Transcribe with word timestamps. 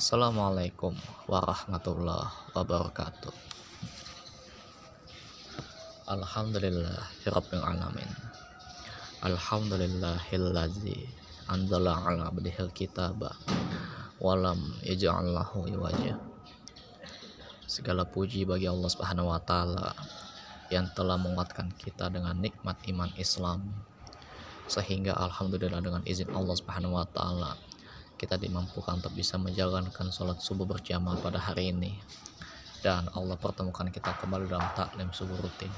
Assalamualaikum 0.00 0.96
warahmatullahi 1.28 2.56
wabarakatuh. 2.56 3.36
Alhamdulillah 6.08 7.04
Rabbil 7.28 7.60
Alamin. 7.60 8.08
Alhamdulillahillazi 9.20 11.04
Anzala 11.52 12.00
ala 12.00 12.32
abdihil 12.32 12.72
kitaba 12.72 13.36
Walam 14.16 14.72
yaj'allahu 14.88 15.68
iwaja. 15.68 16.16
Segala 17.68 18.08
puji 18.08 18.48
bagi 18.48 18.72
Allah 18.72 18.88
subhanahu 18.88 19.28
wa 19.28 19.40
ta'ala 19.44 19.92
Yang 20.72 20.96
telah 20.96 21.20
menguatkan 21.20 21.76
kita 21.76 22.08
dengan 22.08 22.40
nikmat 22.40 22.80
iman 22.88 23.12
Islam. 23.20 23.68
Sehingga 24.64 25.12
Alhamdulillah 25.12 25.84
dengan 25.84 26.00
izin 26.08 26.32
Allah 26.32 26.56
subhanahu 26.56 26.96
wa 26.96 27.04
ta'ala 27.04 27.69
Kita 28.20 28.36
dimampukan 28.36 29.00
untuk 29.00 29.16
bisa 29.16 29.40
menjalankan 29.40 30.12
sholat 30.12 30.44
subuh 30.44 30.68
berjamaah 30.68 31.16
pada 31.24 31.40
hari 31.40 31.72
ini. 31.72 31.96
Dan 32.84 33.08
Allah 33.16 33.40
pertemukan 33.40 33.88
kita 33.88 34.12
kembali 34.20 34.44
dalam 34.44 34.68
taklim 34.76 35.08
subuh 35.08 35.40
rutin. 35.40 35.72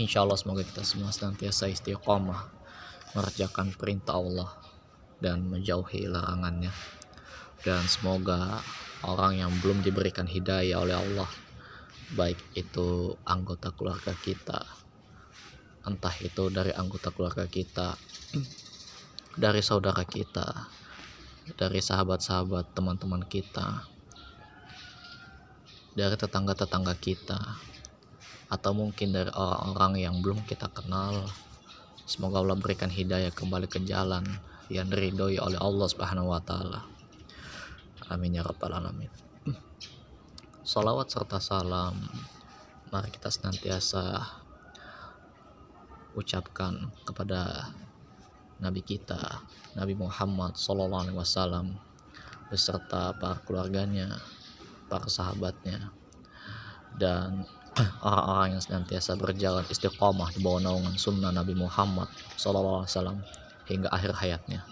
Insya 0.00 0.24
Allah 0.24 0.40
semoga 0.40 0.64
kita 0.64 0.80
semua 0.80 1.12
senantiasa 1.12 1.68
istiqomah 1.68 2.48
mengerjakan 3.12 3.76
perintah 3.76 4.16
Allah 4.16 4.48
dan 5.20 5.44
menjauhi 5.44 6.08
larangannya. 6.08 6.72
Dan 7.60 7.84
semoga 7.84 8.64
orang 9.04 9.44
yang 9.44 9.52
belum 9.60 9.84
diberikan 9.84 10.24
hidayah 10.24 10.80
oleh 10.80 10.96
Allah 10.96 11.28
baik 12.12 12.36
itu 12.56 13.16
anggota 13.24 13.72
keluarga 13.72 14.12
kita 14.12 14.60
entah 15.84 16.16
itu 16.24 16.48
dari 16.48 16.72
anggota 16.72 17.12
keluarga 17.12 17.44
kita 17.48 17.96
dari 19.44 19.60
saudara 19.60 20.04
kita 20.04 20.68
dari 21.52 21.84
sahabat-sahabat 21.84 22.72
teman-teman 22.72 23.20
kita 23.28 23.84
dari 25.94 26.16
tetangga-tetangga 26.16 26.96
kita 26.96 27.38
atau 28.50 28.72
mungkin 28.72 29.14
dari 29.14 29.30
orang-orang 29.30 29.94
yang 30.00 30.14
belum 30.24 30.42
kita 30.48 30.72
kenal. 30.72 31.28
Semoga 32.04 32.40
Allah 32.40 32.58
berikan 32.58 32.88
hidayah 32.88 33.32
kembali 33.32 33.68
ke 33.70 33.80
jalan 33.84 34.26
yang 34.68 34.88
diridhoi 34.88 35.36
oleh 35.40 35.56
Allah 35.60 35.86
Subhanahu 35.88 36.32
wa 36.32 36.40
taala. 36.42 36.84
Amin 38.08 38.36
ya 38.36 38.44
rabbal 38.44 38.74
alamin. 38.74 39.08
Salawat 40.64 41.12
serta 41.12 41.40
salam 41.40 41.96
mari 42.88 43.08
kita 43.12 43.28
senantiasa 43.28 44.22
ucapkan 46.14 46.88
kepada 47.04 47.72
Nabi 48.62 48.80
kita 48.82 49.42
Nabi 49.74 49.98
Muhammad 49.98 50.54
Wasallam 50.54 51.74
beserta 52.52 53.16
para 53.18 53.40
keluarganya 53.42 54.14
para 54.86 55.10
sahabatnya 55.10 55.90
dan 56.94 57.42
orang-orang 58.06 58.54
yang 58.54 58.62
senantiasa 58.62 59.18
berjalan 59.18 59.66
istiqomah 59.66 60.30
di 60.30 60.38
bawah 60.38 60.62
naungan 60.62 60.94
sunnah 60.94 61.34
Nabi 61.34 61.58
Muhammad 61.58 62.06
SAW 62.38 62.86
hingga 63.66 63.90
akhir 63.90 64.14
hayatnya. 64.14 64.62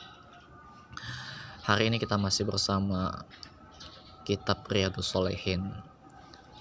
Hari 1.67 1.91
ini 1.91 1.99
kita 1.99 2.15
masih 2.15 2.47
bersama 2.47 3.27
kitab 4.23 4.63
Riyadus 4.71 5.11
Solehin 5.11 5.67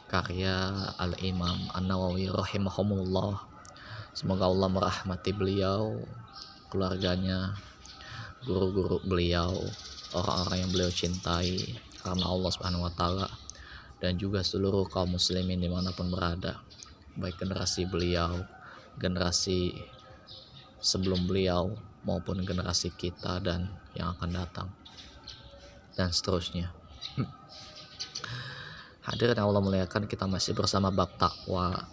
karya 0.10 0.92
Al-Imam 0.98 1.72
An-Nawawi 1.78 2.28
rahimahumullah. 2.34 3.42
Semoga 4.12 4.50
Allah 4.50 4.68
merahmati 4.68 5.32
beliau, 5.32 6.04
keluarganya, 6.72 7.52
guru-guru 8.48 9.04
beliau, 9.04 9.52
orang-orang 10.16 10.58
yang 10.64 10.72
beliau 10.72 10.92
cintai 10.92 11.60
karena 12.00 12.26
Allah 12.26 12.50
Subhanahu 12.50 12.88
wa 12.88 12.94
taala 12.96 13.28
dan 14.02 14.18
juga 14.18 14.42
seluruh 14.42 14.90
kaum 14.90 15.14
muslimin 15.14 15.62
di 15.62 15.70
mana 15.70 15.94
pun 15.94 16.10
berada 16.10 16.58
baik 17.14 17.38
generasi 17.38 17.86
beliau 17.86 18.42
generasi 18.98 19.78
sebelum 20.82 21.30
beliau 21.30 21.72
maupun 22.02 22.42
generasi 22.42 22.92
kita 22.98 23.38
dan 23.40 23.70
yang 23.94 24.18
akan 24.18 24.30
datang 24.34 24.68
dan 25.94 26.10
seterusnya. 26.10 26.74
Hadirin 29.08 29.38
Allah 29.38 29.62
muliakan 29.62 30.10
kita 30.10 30.26
masih 30.26 30.58
bersama 30.58 30.90
bab 30.90 31.14
takwa 31.16 31.86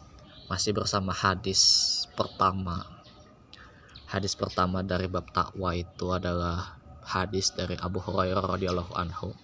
masih 0.48 0.72
bersama 0.72 1.12
hadis 1.12 1.60
pertama 2.16 2.97
hadis 4.08 4.34
pertama 4.34 4.80
dari 4.80 5.06
bab 5.06 5.28
takwa 5.30 5.76
itu 5.76 6.08
adalah 6.10 6.80
hadis 7.04 7.52
dari 7.52 7.76
Abu 7.78 8.00
Hurairah 8.00 8.44
radhiyallahu 8.56 8.96
anhu. 8.96 9.36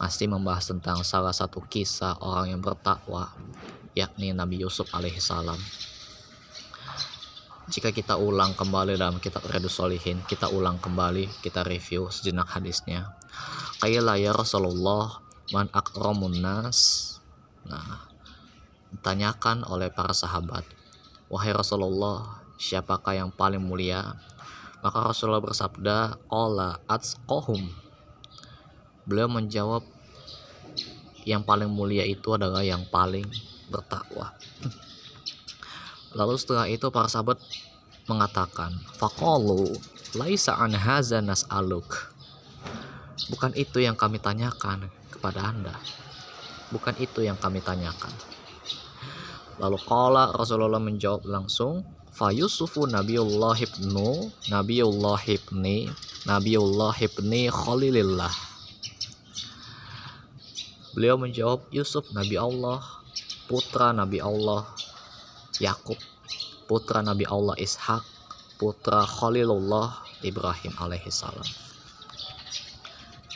Masih 0.00 0.32
membahas 0.32 0.64
tentang 0.64 1.04
salah 1.04 1.36
satu 1.36 1.60
kisah 1.68 2.16
orang 2.24 2.56
yang 2.56 2.60
bertakwa 2.64 3.28
yakni 3.92 4.32
Nabi 4.32 4.64
Yusuf 4.64 4.88
alaihissalam 4.96 5.60
jika 7.70 7.94
kita 7.94 8.18
ulang 8.18 8.58
kembali 8.58 8.98
dalam 8.98 9.22
kitab 9.22 9.46
Redus 9.46 9.78
Solihin 9.78 10.18
kita 10.26 10.50
ulang 10.50 10.82
kembali 10.82 11.30
kita 11.38 11.62
review 11.62 12.10
sejenak 12.10 12.50
hadisnya. 12.50 13.14
Qala 13.78 14.18
ya 14.18 14.34
Rasulullah 14.34 15.22
man 15.54 15.70
akramun 15.70 16.42
nas? 16.42 17.06
Nah 17.70 18.10
ditanyakan 18.90 19.62
oleh 19.70 19.86
para 19.94 20.10
sahabat 20.10 20.66
wahai 21.30 21.54
Rasulullah 21.54 22.39
siapakah 22.60 23.16
yang 23.16 23.32
paling 23.32 23.64
mulia 23.64 24.20
maka 24.84 25.08
Rasulullah 25.08 25.40
bersabda 25.40 26.20
qala 26.28 26.84
atsqahum 26.84 27.80
Beliau 29.10 29.26
menjawab 29.26 29.82
yang 31.26 31.42
paling 31.42 31.66
mulia 31.66 32.06
itu 32.06 32.30
adalah 32.30 32.62
yang 32.62 32.86
paling 32.86 33.26
bertakwa. 33.66 34.30
Lalu 36.14 36.34
setelah 36.38 36.70
itu 36.70 36.86
para 36.94 37.10
sahabat 37.10 37.42
mengatakan, 38.06 38.70
"Faqalu 39.02 39.74
laisa 40.14 40.54
an 40.58 40.78
haza 40.78 41.18
nas'aluk." 41.18 42.12
Bukan 43.34 43.50
itu 43.58 43.82
yang 43.82 43.98
kami 43.98 44.22
tanyakan 44.22 44.86
kepada 45.10 45.50
Anda. 45.50 45.74
Bukan 46.70 46.94
itu 47.02 47.26
yang 47.26 47.34
kami 47.34 47.58
tanyakan. 47.62 48.14
Lalu 49.58 49.78
qala 49.90 50.38
Rasulullah 50.38 50.78
menjawab 50.78 51.26
langsung, 51.26 51.82
"Fa 52.20 52.28
Yusufu 52.28 52.84
Nabiullah 52.84 53.56
ibnu 53.56 54.28
Nabiullah 54.52 55.24
ibni 55.24 55.88
Nabiullah 56.28 56.92
ibni 57.00 57.48
Khalilillah." 57.48 58.50
Beliau 60.90 61.16
menjawab, 61.16 61.64
Yusuf 61.72 62.12
Nabi 62.12 62.34
Allah, 62.34 62.82
putra 63.46 63.94
Nabi 63.94 64.18
Allah, 64.18 64.66
Yakub, 65.62 65.94
putra 66.66 66.98
Nabi 66.98 67.24
Allah 67.30 67.54
Ishak, 67.56 68.02
putra 68.58 69.06
Khalilullah 69.06 70.02
Ibrahim 70.26 70.74
alaihissalam. 70.76 71.46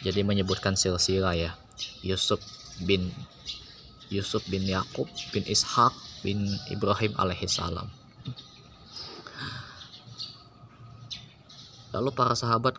Jadi 0.03 0.21
menyebutkan 0.27 0.77
silsilah 0.77 1.33
ya, 1.33 1.55
Yusuf 2.03 2.43
bin 2.83 3.09
Yusuf 4.11 4.44
bin 4.50 4.67
Yakub 4.67 5.09
bin 5.31 5.47
Ishak 5.47 5.94
bin 6.27 6.44
Ibrahim 6.69 7.15
alaihissalam. 7.17 7.87
Lalu 11.94 12.10
para 12.10 12.34
sahabat 12.34 12.75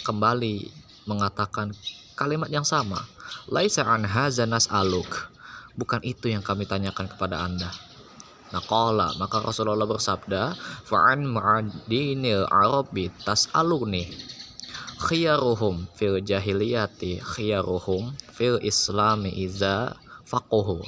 kembali 0.00 0.72
mengatakan 1.04 1.76
kalimat 2.16 2.48
yang 2.48 2.64
sama. 2.64 3.04
Laisa 3.52 3.84
an 3.84 4.08
hazanas 4.08 4.72
aluk. 4.72 5.28
Bukan 5.76 6.00
itu 6.00 6.32
yang 6.32 6.40
kami 6.40 6.64
tanyakan 6.64 7.06
kepada 7.12 7.44
Anda. 7.44 7.68
Naqala, 8.48 9.12
maka 9.20 9.44
Rasulullah 9.44 9.84
bersabda, 9.84 10.56
fa'an 10.88 11.28
ma'adinil 11.28 12.48
arabi 12.48 13.12
tas'aluni 13.28 14.08
khiyaruhum 14.98 15.84
fil 15.92 16.24
jahiliyati 16.24 17.20
khiyaruhum 17.20 18.16
fil 18.32 18.56
islami 18.64 19.30
iza 19.36 20.00
faquhu. 20.24 20.80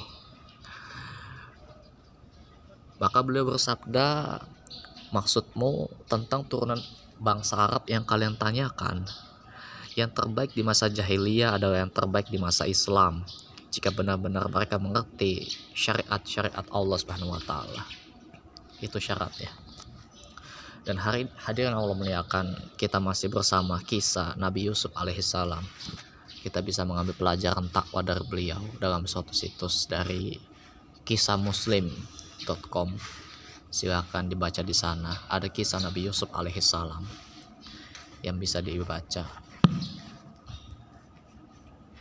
Maka 2.97 3.21
beliau 3.21 3.53
bersabda, 3.53 4.41
maksudmu 5.13 5.89
tentang 6.09 6.41
turunan 6.49 6.81
bangsa 7.21 7.69
Arab 7.69 7.85
yang 7.85 8.01
kalian 8.01 8.33
tanyakan 8.33 9.05
yang 9.93 10.09
terbaik 10.09 10.57
di 10.57 10.65
masa 10.65 10.89
jahiliyah 10.89 11.61
adalah 11.61 11.85
yang 11.85 11.93
terbaik 11.93 12.31
di 12.31 12.41
masa 12.41 12.65
Islam 12.65 13.21
jika 13.71 13.93
benar-benar 13.93 14.49
mereka 14.51 14.81
mengerti 14.81 15.47
syariat-syariat 15.71 16.67
Allah 16.73 16.97
Subhanahu 16.99 17.31
wa 17.31 17.41
taala. 17.43 17.83
Itu 18.83 18.99
syaratnya. 18.99 19.51
Dan 20.81 20.97
hari 20.97 21.29
hadirin 21.45 21.77
Allah 21.77 21.93
muliakan 21.93 22.73
kita 22.75 22.97
masih 22.97 23.29
bersama 23.29 23.77
kisah 23.85 24.33
Nabi 24.35 24.67
Yusuf 24.67 24.91
alaihissalam. 24.97 25.61
Kita 26.41 26.59
bisa 26.65 26.81
mengambil 26.83 27.13
pelajaran 27.13 27.69
takwa 27.69 28.01
dari 28.01 28.25
beliau 28.25 28.59
dalam 28.81 29.05
suatu 29.05 29.29
situs 29.29 29.85
dari 29.85 30.33
kisah 31.05 31.37
muslim.com 31.37 32.97
silahkan 33.71 34.27
dibaca 34.27 34.59
di 34.61 34.75
sana. 34.75 35.15
Ada 35.31 35.47
kisah 35.47 35.79
Nabi 35.79 36.11
Yusuf 36.11 36.27
alaihissalam 36.35 37.01
yang 38.21 38.35
bisa 38.37 38.59
dibaca. 38.59 39.25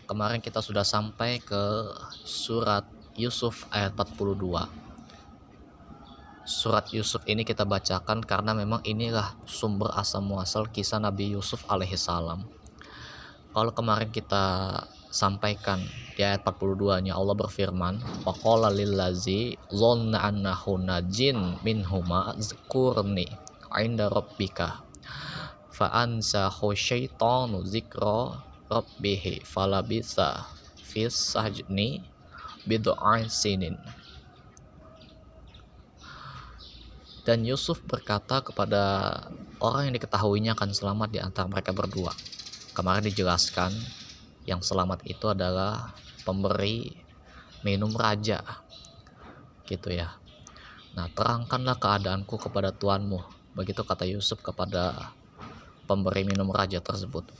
Kemarin 0.04 0.42
kita 0.42 0.58
sudah 0.58 0.82
sampai 0.82 1.38
ke 1.38 1.62
surat 2.26 2.82
Yusuf 3.14 3.70
ayat 3.70 3.94
42 3.94 4.90
surat 6.50 6.90
Yusuf 6.90 7.22
ini 7.30 7.46
kita 7.46 7.62
bacakan 7.62 8.26
karena 8.26 8.50
memang 8.50 8.82
inilah 8.82 9.38
sumber 9.46 9.94
asal 9.94 10.18
muasal 10.18 10.66
kisah 10.66 10.98
Nabi 10.98 11.38
Yusuf 11.38 11.62
alaihissalam. 11.70 12.42
Kalau 13.54 13.70
kemarin 13.70 14.10
kita 14.10 14.74
sampaikan 15.10 15.82
di 16.14 16.22
ayat 16.22 16.46
42 16.46 17.02
nya 17.10 17.18
Allah 17.18 17.34
berfirman 17.34 17.98
waqala 18.22 18.70
lillazi 18.70 19.58
dhanna 19.68 20.22
annahu 20.22 20.78
najin 20.78 21.58
minhuma 21.66 22.38
zkurni 22.38 23.26
inda 23.74 24.06
rabbika 24.06 24.86
fa 25.74 25.90
ansahu 25.90 26.70
syaitanu 26.78 27.66
zikra 27.66 28.38
rabbihi 28.70 29.42
falabisa 29.42 30.46
fis 30.78 31.34
sajni 31.34 32.06
bid'ain 32.64 33.26
sinin 33.26 33.74
Dan 37.20 37.44
Yusuf 37.44 37.84
berkata 37.84 38.40
kepada 38.40 39.12
orang 39.60 39.86
yang 39.86 39.94
diketahuinya 40.00 40.56
akan 40.56 40.72
selamat 40.72 41.08
di 41.12 41.20
antara 41.20 41.46
mereka 41.46 41.70
berdua. 41.76 42.16
Kemarin 42.72 43.04
dijelaskan 43.06 43.70
yang 44.50 44.58
selamat 44.66 45.06
itu 45.06 45.30
adalah 45.30 45.94
pemberi 46.26 46.90
minum 47.62 47.94
raja. 47.94 48.42
Gitu 49.62 49.94
ya. 49.94 50.18
Nah, 50.98 51.06
terangkanlah 51.14 51.78
keadaanku 51.78 52.34
kepada 52.34 52.74
tuanmu. 52.74 53.22
Begitu 53.54 53.86
kata 53.86 54.02
Yusuf 54.10 54.42
kepada 54.42 55.14
pemberi 55.86 56.26
minum 56.26 56.50
raja 56.50 56.82
tersebut. 56.82 57.30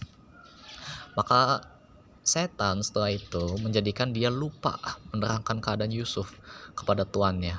Maka 1.18 1.66
setan 2.22 2.86
setelah 2.86 3.10
itu 3.10 3.58
menjadikan 3.58 4.14
dia 4.14 4.30
lupa 4.30 4.78
menerangkan 5.10 5.58
keadaan 5.58 5.90
Yusuf 5.90 6.30
kepada 6.78 7.02
tuannya. 7.02 7.58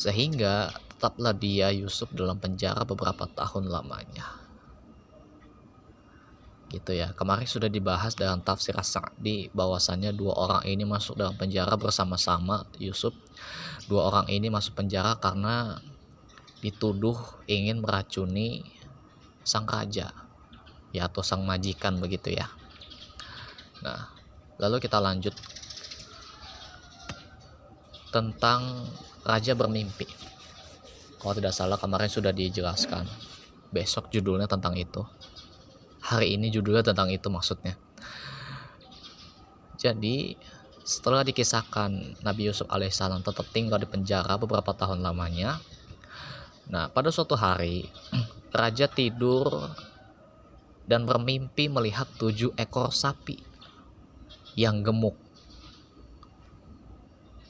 Sehingga 0.00 0.72
tetaplah 0.96 1.36
dia 1.36 1.68
Yusuf 1.68 2.08
dalam 2.16 2.40
penjara 2.40 2.88
beberapa 2.88 3.28
tahun 3.28 3.68
lamanya. 3.68 4.39
Gitu 6.70 6.94
ya. 6.94 7.10
Kemarin 7.18 7.50
sudah 7.50 7.66
dibahas 7.66 8.14
dalam 8.14 8.40
tafsir 8.46 8.78
Sa'di 8.78 9.50
bahwasannya 9.50 10.14
dua 10.14 10.38
orang 10.38 10.62
ini 10.64 10.86
masuk 10.86 11.18
dalam 11.18 11.34
penjara 11.34 11.74
bersama-sama 11.74 12.62
Yusuf. 12.78 13.12
Dua 13.90 14.06
orang 14.06 14.30
ini 14.30 14.46
masuk 14.46 14.78
penjara 14.78 15.18
karena 15.18 15.82
dituduh 16.62 17.18
ingin 17.50 17.82
meracuni 17.82 18.62
sang 19.42 19.66
raja 19.66 20.14
ya 20.94 21.10
atau 21.10 21.26
sang 21.26 21.42
majikan 21.42 21.98
begitu 21.98 22.30
ya. 22.30 22.46
Nah, 23.82 24.12
lalu 24.60 24.78
kita 24.78 25.02
lanjut 25.02 25.32
tentang 28.10 28.90
raja 29.22 29.54
bermimpi 29.54 30.06
kalau 31.22 31.36
tidak 31.36 31.54
salah 31.54 31.78
kemarin 31.78 32.10
sudah 32.10 32.34
dijelaskan 32.34 33.06
besok 33.70 34.10
judulnya 34.10 34.50
tentang 34.50 34.74
itu 34.74 35.06
hari 36.00 36.36
ini 36.36 36.48
judulnya 36.48 36.92
tentang 36.92 37.12
itu 37.12 37.28
maksudnya. 37.28 37.76
Jadi 39.80 40.36
setelah 40.84 41.22
dikisahkan 41.22 42.20
Nabi 42.24 42.50
Yusuf 42.50 42.66
alaihissalam 42.66 43.22
tetap 43.22 43.46
tinggal 43.54 43.78
di 43.78 43.86
penjara 43.86 44.34
beberapa 44.40 44.74
tahun 44.74 45.06
lamanya 45.06 45.62
nah 46.70 46.90
pada 46.90 47.14
suatu 47.14 47.38
hari 47.38 47.86
raja 48.58 48.90
tidur 48.90 49.70
dan 50.90 51.06
bermimpi 51.06 51.70
melihat 51.70 52.10
tujuh 52.18 52.50
ekor 52.58 52.90
sapi 52.90 53.38
yang 54.58 54.82
gemuk. 54.82 55.14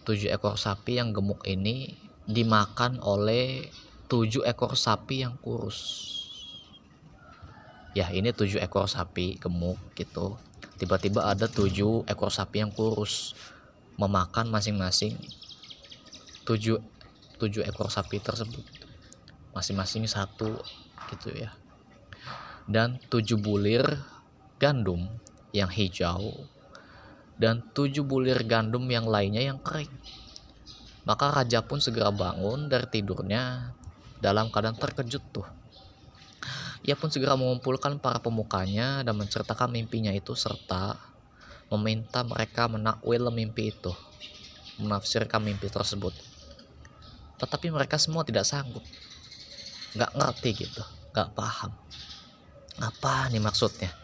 Tujuh 0.04 0.28
ekor 0.28 0.60
sapi 0.60 1.00
yang 1.00 1.16
gemuk 1.16 1.40
ini 1.48 1.96
dimakan 2.28 3.00
oleh 3.00 3.72
tujuh 4.12 4.44
ekor 4.44 4.76
sapi 4.76 5.24
yang 5.24 5.40
kurus 5.40 6.19
ya 7.96 8.06
ini 8.14 8.30
tujuh 8.30 8.62
ekor 8.62 8.86
sapi 8.86 9.38
gemuk 9.40 9.78
gitu. 9.98 10.38
Tiba-tiba 10.80 11.28
ada 11.28 11.50
tujuh 11.50 12.08
ekor 12.08 12.32
sapi 12.32 12.64
yang 12.64 12.72
kurus 12.72 13.36
memakan 14.00 14.48
masing-masing 14.48 15.20
tujuh 16.48 16.80
tujuh 17.36 17.62
ekor 17.66 17.92
sapi 17.92 18.22
tersebut. 18.22 18.64
Masing-masing 19.52 20.06
satu 20.06 20.60
gitu 21.10 21.34
ya. 21.34 21.52
Dan 22.70 23.02
tujuh 23.10 23.36
bulir 23.36 23.82
gandum 24.62 25.10
yang 25.50 25.72
hijau 25.72 26.46
dan 27.40 27.64
tujuh 27.72 28.04
bulir 28.04 28.44
gandum 28.44 28.84
yang 28.92 29.08
lainnya 29.08 29.40
yang 29.40 29.56
kering. 29.58 29.90
Maka 31.08 31.32
raja 31.32 31.64
pun 31.64 31.80
segera 31.80 32.12
bangun 32.12 32.68
dari 32.68 32.84
tidurnya 32.86 33.72
dalam 34.20 34.52
keadaan 34.52 34.76
terkejut 34.76 35.24
tuh. 35.32 35.48
Ia 36.90 36.98
pun 36.98 37.06
segera 37.06 37.38
mengumpulkan 37.38 38.02
para 38.02 38.18
pemukanya 38.18 39.06
dan 39.06 39.14
menceritakan 39.14 39.70
mimpinya 39.70 40.10
itu 40.10 40.34
serta 40.34 40.98
meminta 41.70 42.26
mereka 42.26 42.66
menakwil 42.66 43.30
mimpi 43.30 43.70
itu, 43.70 43.94
menafsirkan 44.82 45.38
mimpi 45.38 45.70
tersebut. 45.70 46.10
Tetapi 47.38 47.70
mereka 47.70 47.94
semua 47.94 48.26
tidak 48.26 48.42
sanggup, 48.42 48.82
nggak 49.94 50.10
ngerti 50.18 50.66
gitu, 50.66 50.82
nggak 51.14 51.30
paham. 51.30 51.70
Apa 52.82 53.30
nih 53.30 53.38
maksudnya? 53.38 53.94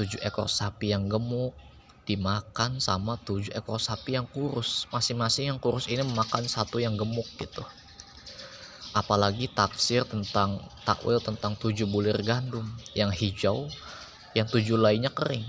Tujuh 0.00 0.24
ekor 0.24 0.48
sapi 0.48 0.96
yang 0.96 1.04
gemuk, 1.12 1.52
dimakan 2.08 2.80
sama 2.80 3.20
tujuh 3.20 3.52
ekor 3.52 3.76
sapi 3.76 4.16
yang 4.16 4.24
kurus 4.24 4.88
masing-masing 4.88 5.52
yang 5.52 5.60
kurus 5.60 5.92
ini 5.92 6.00
memakan 6.00 6.48
satu 6.48 6.80
yang 6.80 6.96
gemuk 6.96 7.28
gitu 7.36 7.60
apalagi 8.94 9.50
tafsir 9.50 10.06
tentang 10.06 10.62
takwil 10.86 11.18
tentang 11.18 11.58
tujuh 11.58 11.84
bulir 11.90 12.16
gandum. 12.22 12.64
Yang 12.94 13.10
hijau 13.20 13.66
yang 14.34 14.46
tujuh 14.46 14.78
lainnya 14.78 15.10
kering. 15.10 15.46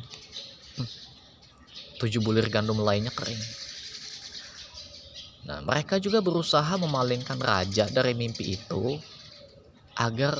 Hmm. 0.75 0.89
tujuh 2.01 2.19
bulir 2.19 2.49
gandum 2.51 2.81
lainnya 2.81 3.13
kering. 3.13 3.39
Nah 5.45 5.61
mereka 5.61 6.01
juga 6.01 6.19
berusaha 6.25 6.73
memalingkan 6.75 7.37
raja 7.37 7.85
dari 7.87 8.17
mimpi 8.17 8.57
itu 8.57 8.97
agar 9.95 10.35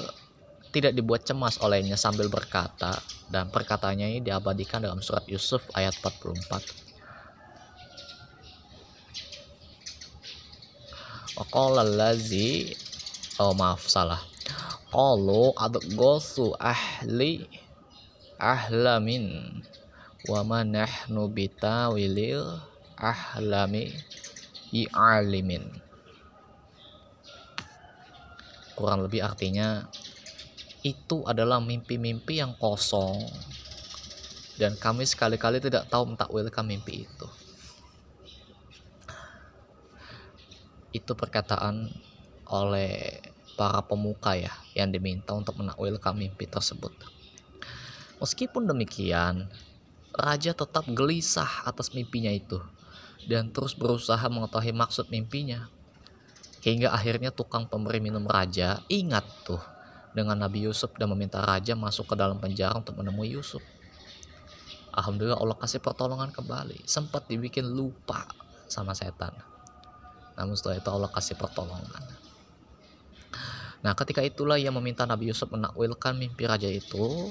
tidak 0.76 0.92
dibuat 0.92 1.24
cemas 1.24 1.56
olehnya 1.64 1.96
sambil 1.96 2.28
berkata 2.28 3.00
dan 3.32 3.48
perkataannya 3.48 4.12
ini 4.12 4.20
diabadikan 4.28 4.84
dalam 4.84 5.00
surat 5.00 5.24
Yusuf 5.32 5.64
ayat 5.72 5.96
44 6.04 6.84
Waqala 11.36 11.84
allazi 11.84 12.76
Oh 13.36 13.52
maaf 13.52 13.84
salah. 13.88 14.24
Qalu 14.92 15.52
adgosu 15.60 16.56
ahli 16.56 17.44
ahlamin 18.40 19.60
wa 20.32 20.40
ma 20.48 20.64
nahnu 20.64 21.28
bitawilil 21.28 22.60
ahlami 22.96 23.92
i'alimin 24.72 25.86
kurang 28.76 29.08
lebih 29.08 29.24
artinya 29.24 29.88
itu 30.86 31.26
adalah 31.26 31.58
mimpi-mimpi 31.64 32.44
yang 32.44 32.54
kosong. 32.62 33.18
Dan 34.56 34.78
kami 34.80 35.04
sekali-kali 35.04 35.60
tidak 35.60 35.90
tahu 35.90 36.14
mentakwilkan 36.14 36.64
mimpi 36.64 37.04
itu. 37.10 37.28
Itu 40.96 41.12
perkataan 41.18 41.92
oleh 42.50 43.22
para 43.56 43.82
pemuka 43.86 44.36
ya 44.36 44.52
yang 44.76 44.92
diminta 44.92 45.32
untuk 45.32 45.58
menakwilkan 45.58 46.14
mimpi 46.18 46.46
tersebut 46.46 46.92
meskipun 48.20 48.68
demikian 48.68 49.50
raja 50.16 50.52
tetap 50.56 50.88
gelisah 50.92 51.68
atas 51.68 51.92
mimpinya 51.92 52.32
itu 52.32 52.60
dan 53.26 53.50
terus 53.50 53.74
berusaha 53.74 54.22
mengetahui 54.30 54.72
maksud 54.72 55.10
mimpinya 55.10 55.68
hingga 56.66 56.90
akhirnya 56.90 57.30
tukang 57.30 57.70
pemberi 57.70 58.02
minum 58.02 58.26
raja 58.26 58.82
ingat 58.90 59.26
tuh 59.46 59.62
dengan 60.16 60.40
Nabi 60.40 60.66
Yusuf 60.66 60.96
dan 60.96 61.12
meminta 61.12 61.44
raja 61.44 61.76
masuk 61.76 62.10
ke 62.10 62.16
dalam 62.16 62.40
penjara 62.40 62.80
untuk 62.80 62.96
menemui 62.96 63.36
Yusuf. 63.36 63.62
Alhamdulillah 64.96 65.36
Allah 65.36 65.60
kasih 65.60 65.84
pertolongan 65.84 66.32
kembali. 66.32 66.88
Sempat 66.88 67.28
dibikin 67.28 67.68
lupa 67.68 68.24
sama 68.72 68.96
setan. 68.96 69.36
Namun 70.40 70.56
setelah 70.56 70.80
itu 70.80 70.88
Allah 70.88 71.12
kasih 71.12 71.36
pertolongan. 71.36 72.15
Nah 73.86 73.94
ketika 73.94 74.26
itulah 74.26 74.58
ia 74.58 74.74
meminta 74.74 75.06
Nabi 75.06 75.30
Yusuf 75.30 75.54
menakwilkan 75.54 76.18
mimpi 76.18 76.50
raja 76.50 76.66
itu. 76.66 77.30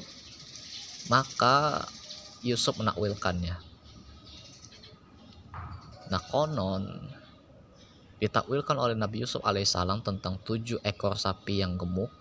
Maka 1.10 1.82
Yusuf 2.46 2.78
menakwilkannya. 2.78 3.58
Nah 6.14 6.22
konon 6.30 7.10
ditakwilkan 8.22 8.78
oleh 8.78 8.94
Nabi 8.94 9.26
Yusuf 9.26 9.42
alaihissalam 9.42 10.06
tentang 10.06 10.38
tujuh 10.46 10.78
ekor 10.86 11.18
sapi 11.18 11.58
yang 11.58 11.74
gemuk 11.74 12.14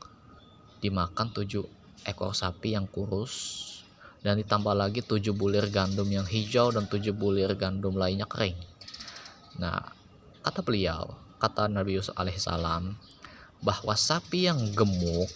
dimakan 0.81 1.31
tujuh 1.31 1.63
ekor 2.03 2.35
sapi 2.35 2.75
yang 2.75 2.89
kurus 2.89 3.61
dan 4.25 4.39
ditambah 4.41 4.73
lagi 4.75 4.99
tujuh 5.05 5.31
bulir 5.31 5.69
gandum 5.69 6.09
yang 6.09 6.27
hijau 6.27 6.73
dan 6.73 6.89
tujuh 6.89 7.13
bulir 7.13 7.53
gandum 7.53 7.95
lainnya 7.95 8.27
kering. 8.27 8.55
Nah, 9.59 9.79
kata 10.41 10.63
beliau, 10.63 11.13
kata 11.37 11.67
Nabi 11.67 11.99
Yusuf 11.99 12.15
alaihissalam, 12.15 12.95
bahwa 13.63 13.95
sapi 13.95 14.51
yang 14.51 14.59
gemuk 14.75 15.31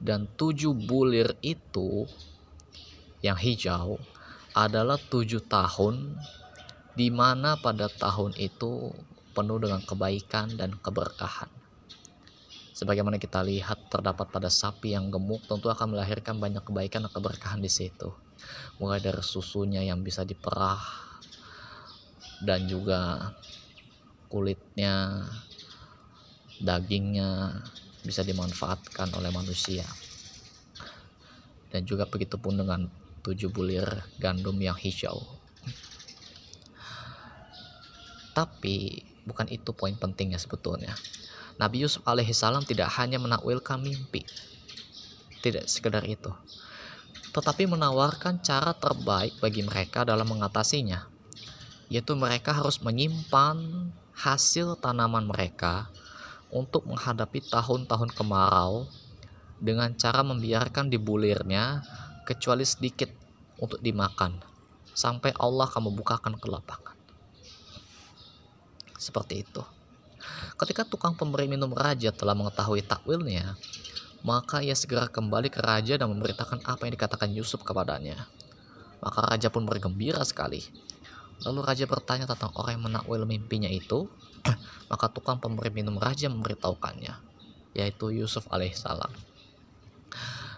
dan 0.00 0.30
tujuh 0.38 0.72
bulir 0.72 1.34
itu 1.42 2.08
yang 3.20 3.36
hijau 3.36 4.00
adalah 4.56 4.96
tujuh 4.96 5.44
tahun 5.44 6.16
di 6.96 7.12
mana 7.12 7.58
pada 7.60 7.90
tahun 7.90 8.32
itu 8.38 8.94
penuh 9.36 9.58
dengan 9.62 9.82
kebaikan 9.84 10.56
dan 10.56 10.74
keberkahan. 10.80 11.50
Sebagaimana 12.74 13.20
kita 13.20 13.44
lihat 13.44 13.92
terdapat 13.92 14.32
pada 14.32 14.48
sapi 14.48 14.96
yang 14.96 15.12
gemuk 15.12 15.44
tentu 15.44 15.68
akan 15.68 15.92
melahirkan 15.92 16.40
banyak 16.40 16.64
kebaikan 16.64 17.04
dan 17.04 17.12
keberkahan 17.12 17.60
di 17.60 17.68
situ. 17.68 18.08
Mulai 18.80 19.04
dari 19.04 19.20
susunya 19.20 19.84
yang 19.84 20.00
bisa 20.00 20.24
diperah 20.24 20.80
dan 22.40 22.64
juga 22.64 23.32
kulitnya 24.32 25.28
dagingnya 26.60 27.60
bisa 28.04 28.20
dimanfaatkan 28.22 29.10
oleh 29.16 29.32
manusia. 29.32 29.84
Dan 31.72 31.86
juga 31.86 32.06
begitu 32.06 32.36
pun 32.36 32.56
dengan 32.60 32.86
tujuh 33.24 33.48
bulir 33.48 33.86
gandum 34.20 34.56
yang 34.60 34.76
hijau. 34.76 35.24
Tapi 38.36 39.04
bukan 39.26 39.48
itu 39.50 39.72
poin 39.74 39.96
pentingnya 39.96 40.38
sebetulnya. 40.38 40.92
Nabi 41.60 41.84
Yusuf 41.84 42.00
alaihissalam 42.08 42.64
tidak 42.64 42.88
hanya 42.96 43.20
menakwilkan 43.20 43.84
mimpi 43.84 44.24
tidak 45.44 45.68
sekedar 45.68 46.04
itu 46.08 46.32
tetapi 47.36 47.68
menawarkan 47.68 48.40
cara 48.40 48.72
terbaik 48.72 49.36
bagi 49.44 49.60
mereka 49.60 50.08
dalam 50.08 50.24
mengatasinya 50.24 51.04
yaitu 51.92 52.16
mereka 52.16 52.56
harus 52.56 52.80
menyimpan 52.80 53.90
hasil 54.16 54.80
tanaman 54.80 55.28
mereka 55.28 55.92
untuk 56.50 56.86
menghadapi 56.86 57.42
tahun-tahun 57.46 58.10
kemarau 58.14 58.86
dengan 59.60 59.94
cara 59.94 60.24
membiarkan 60.26 60.90
dibulirnya 60.90 61.82
kecuali 62.26 62.66
sedikit 62.66 63.10
untuk 63.60 63.78
dimakan 63.82 64.40
sampai 64.96 65.30
Allah 65.38 65.68
akan 65.68 65.92
membukakan 65.92 66.34
kelapangan. 66.40 66.96
Seperti 69.00 69.46
itu. 69.46 69.62
Ketika 70.60 70.84
tukang 70.84 71.16
pemberi 71.16 71.48
minum 71.48 71.72
raja 71.72 72.12
telah 72.12 72.36
mengetahui 72.36 72.84
takwilnya, 72.84 73.56
maka 74.20 74.60
ia 74.60 74.76
segera 74.76 75.08
kembali 75.08 75.48
ke 75.48 75.60
raja 75.64 75.96
dan 75.96 76.12
memberitakan 76.12 76.60
apa 76.68 76.84
yang 76.84 76.92
dikatakan 76.92 77.32
Yusuf 77.32 77.64
kepadanya. 77.64 78.28
Maka 79.00 79.24
raja 79.32 79.48
pun 79.48 79.64
bergembira 79.64 80.20
sekali. 80.28 80.60
Lalu 81.40 81.64
raja 81.64 81.88
bertanya 81.88 82.28
tentang 82.28 82.52
orang 82.52 82.76
yang 82.76 82.84
menakwil 82.92 83.24
mimpinya 83.24 83.72
itu, 83.72 84.12
maka 84.90 85.06
tukang 85.12 85.38
pemberi 85.38 85.70
minum 85.70 85.96
raja 85.96 86.26
memberitahukannya, 86.26 87.14
yaitu 87.76 88.10
Yusuf 88.10 88.50
alaihissalam. 88.50 89.10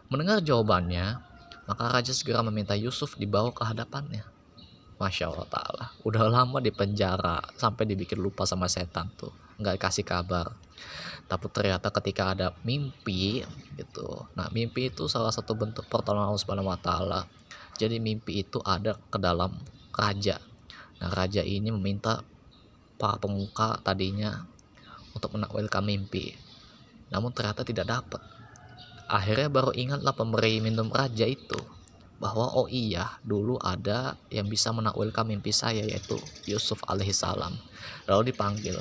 Mendengar 0.09 0.45
jawabannya, 0.45 1.21
maka 1.69 1.85
raja 1.89 2.13
segera 2.13 2.45
meminta 2.45 2.77
Yusuf 2.77 3.17
dibawa 3.17 3.53
ke 3.53 3.65
hadapannya. 3.65 4.25
Masya 5.01 5.35
Allah 5.35 5.49
Ta'ala, 5.51 5.85
udah 6.07 6.31
lama 6.31 6.63
di 6.63 6.71
penjara 6.71 7.43
sampai 7.59 7.91
dibikin 7.91 8.23
lupa 8.23 8.47
sama 8.47 8.71
setan 8.71 9.11
tuh, 9.19 9.35
nggak 9.59 9.83
kasih 9.83 10.07
kabar. 10.07 10.55
Tapi 11.27 11.47
ternyata 11.51 11.91
ketika 11.91 12.37
ada 12.37 12.55
mimpi 12.63 13.43
gitu, 13.75 14.29
nah 14.39 14.47
mimpi 14.55 14.93
itu 14.95 15.11
salah 15.11 15.35
satu 15.35 15.59
bentuk 15.59 15.89
pertolongan 15.91 16.31
Allah 16.31 16.43
Subhanahu 16.43 16.71
Wa 16.71 16.79
Ta'ala. 16.79 17.21
Jadi 17.81 17.99
mimpi 17.99 18.47
itu 18.47 18.63
ada 18.63 18.95
ke 19.11 19.19
dalam 19.19 19.59
raja. 19.97 20.39
Nah 21.03 21.11
raja 21.11 21.43
ini 21.43 21.73
meminta 21.75 22.23
para 23.03 23.19
pemuka 23.19 23.83
tadinya 23.83 24.47
untuk 25.11 25.35
menakwilkan 25.35 25.83
mimpi. 25.83 26.39
Namun 27.11 27.35
ternyata 27.35 27.67
tidak 27.67 27.91
dapat. 27.91 28.23
Akhirnya 29.11 29.51
baru 29.51 29.75
ingatlah 29.75 30.15
pemberi 30.15 30.63
minum 30.63 30.87
raja 30.95 31.27
itu 31.27 31.59
bahwa 32.23 32.55
oh 32.55 32.71
iya 32.71 33.19
dulu 33.27 33.59
ada 33.59 34.15
yang 34.31 34.47
bisa 34.47 34.71
menakwilkan 34.71 35.27
mimpi 35.27 35.51
saya 35.51 35.83
yaitu 35.83 36.15
Yusuf 36.47 36.79
alaihissalam 36.87 37.51
lalu 38.07 38.31
dipanggil 38.31 38.79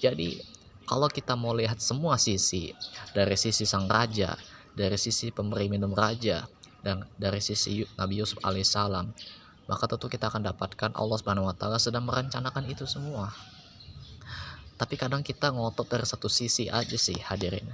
jadi 0.00 0.40
kalau 0.88 1.12
kita 1.12 1.36
mau 1.36 1.52
lihat 1.52 1.76
semua 1.76 2.16
sisi 2.16 2.72
dari 3.12 3.36
sisi 3.36 3.68
sang 3.68 3.84
raja 3.84 4.32
dari 4.72 4.96
sisi 4.96 5.28
pemberi 5.28 5.68
minum 5.68 5.92
raja 5.92 6.48
dan 6.80 7.04
dari 7.20 7.44
sisi 7.44 7.84
Nabi 8.00 8.24
Yusuf 8.24 8.40
alaihissalam 8.40 9.12
maka 9.66 9.90
tentu 9.90 10.06
kita 10.06 10.30
akan 10.30 10.46
dapatkan 10.46 10.94
Allah 10.94 11.16
Subhanahu 11.18 11.50
wa 11.50 11.54
taala 11.54 11.82
sedang 11.82 12.06
merencanakan 12.06 12.70
itu 12.70 12.86
semua. 12.86 13.34
Tapi 14.78 14.94
kadang 14.94 15.26
kita 15.26 15.50
ngotot 15.50 15.88
dari 15.90 16.06
satu 16.06 16.30
sisi 16.30 16.70
aja 16.70 16.94
sih 16.94 17.18
hadirin. 17.18 17.66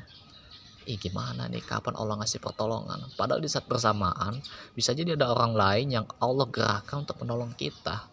Ih 0.82 0.99
gimana 0.99 1.46
nih 1.46 1.62
kapan 1.62 1.94
Allah 1.94 2.18
ngasih 2.18 2.42
pertolongan? 2.42 3.06
Padahal 3.14 3.38
di 3.38 3.46
saat 3.46 3.68
bersamaan 3.68 4.40
bisa 4.75 4.96
jadi 4.96 5.14
ada 5.14 5.30
orang 5.30 5.54
lain 5.54 6.00
yang 6.00 6.06
Allah 6.18 6.49
gerakkan 6.49 7.06
untuk 7.06 7.22
menolong 7.22 7.54
kita. 7.54 8.08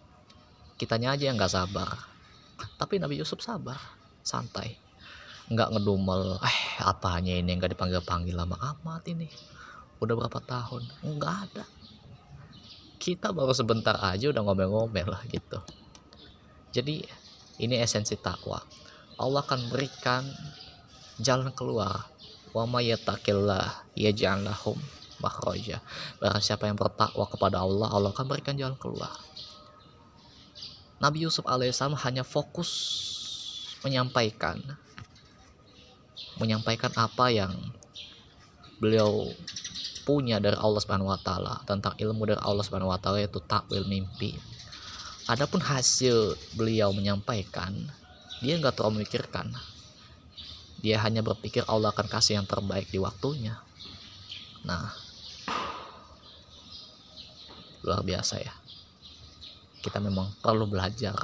Kitanya 0.77 1.15
aja 1.15 1.31
yang 1.31 1.39
nggak 1.39 1.53
sabar. 1.53 1.97
Tapi 2.75 2.99
Nabi 2.99 3.17
Yusuf 3.17 3.39
sabar, 3.41 3.79
santai. 4.21 4.75
Nggak 5.49 5.79
ngedumel, 5.79 6.37
eh 6.45 6.59
apanya 6.85 7.33
ini 7.33 7.57
nggak 7.57 7.73
dipanggil-panggil 7.73 8.37
lama 8.37 8.57
amat 8.77 9.07
ini. 9.09 9.25
Udah 9.97 10.13
berapa 10.13 10.39
tahun? 10.43 10.85
Nggak 11.01 11.35
ada 11.49 11.63
kita 12.99 13.31
baru 13.31 13.55
sebentar 13.55 13.95
aja 14.03 14.29
udah 14.29 14.43
ngomel-ngomel 14.43 15.07
lah 15.07 15.23
gitu. 15.31 15.63
Jadi 16.75 17.01
ini 17.63 17.75
esensi 17.79 18.19
takwa. 18.19 18.59
Allah 19.15 19.41
akan 19.41 19.71
berikan 19.71 20.27
jalan 21.17 21.49
keluar. 21.55 22.05
Wa 22.51 22.67
may 22.67 22.91
yattaqillah 22.91 23.95
yaj'al 23.95 24.43
lahum 24.43 24.77
barang 25.19 26.39
siapa 26.39 26.71
yang 26.71 26.79
bertakwa 26.79 27.27
kepada 27.27 27.59
Allah 27.59 27.91
Allah 27.91 28.09
akan 28.15 28.25
berikan 28.31 28.55
jalan 28.55 28.79
keluar. 28.79 29.11
Nabi 30.99 31.27
Yusuf 31.27 31.43
alaihissalam 31.47 31.95
hanya 32.07 32.23
fokus 32.23 32.71
menyampaikan 33.83 34.59
menyampaikan 36.39 36.91
apa 36.95 37.31
yang 37.31 37.51
beliau 38.79 39.27
punya 40.03 40.39
dari 40.39 40.55
Allah 40.55 40.79
Subhanahu 40.81 41.11
wa 41.11 41.19
taala, 41.19 41.61
tentang 41.63 41.95
ilmu 41.97 42.27
dari 42.27 42.41
Allah 42.41 42.63
Subhanahu 42.63 42.91
wa 42.91 42.99
taala 42.99 43.23
yaitu 43.23 43.41
takwil 43.43 43.85
mimpi. 43.87 44.35
Adapun 45.29 45.61
hasil 45.61 46.33
beliau 46.57 46.89
menyampaikan, 46.89 47.75
dia 48.41 48.57
nggak 48.57 48.79
terlalu 48.79 49.03
memikirkan. 49.03 49.53
Dia 50.79 50.97
hanya 51.03 51.19
berpikir 51.19 51.67
Allah 51.67 51.91
akan 51.91 52.07
kasih 52.07 52.39
yang 52.39 52.47
terbaik 52.47 52.87
di 52.87 52.97
waktunya. 52.97 53.59
Nah, 54.63 54.95
luar 57.83 58.01
biasa 58.01 58.39
ya. 58.39 58.55
Kita 59.79 59.99
memang 59.99 60.35
perlu 60.39 60.67
belajar 60.67 61.15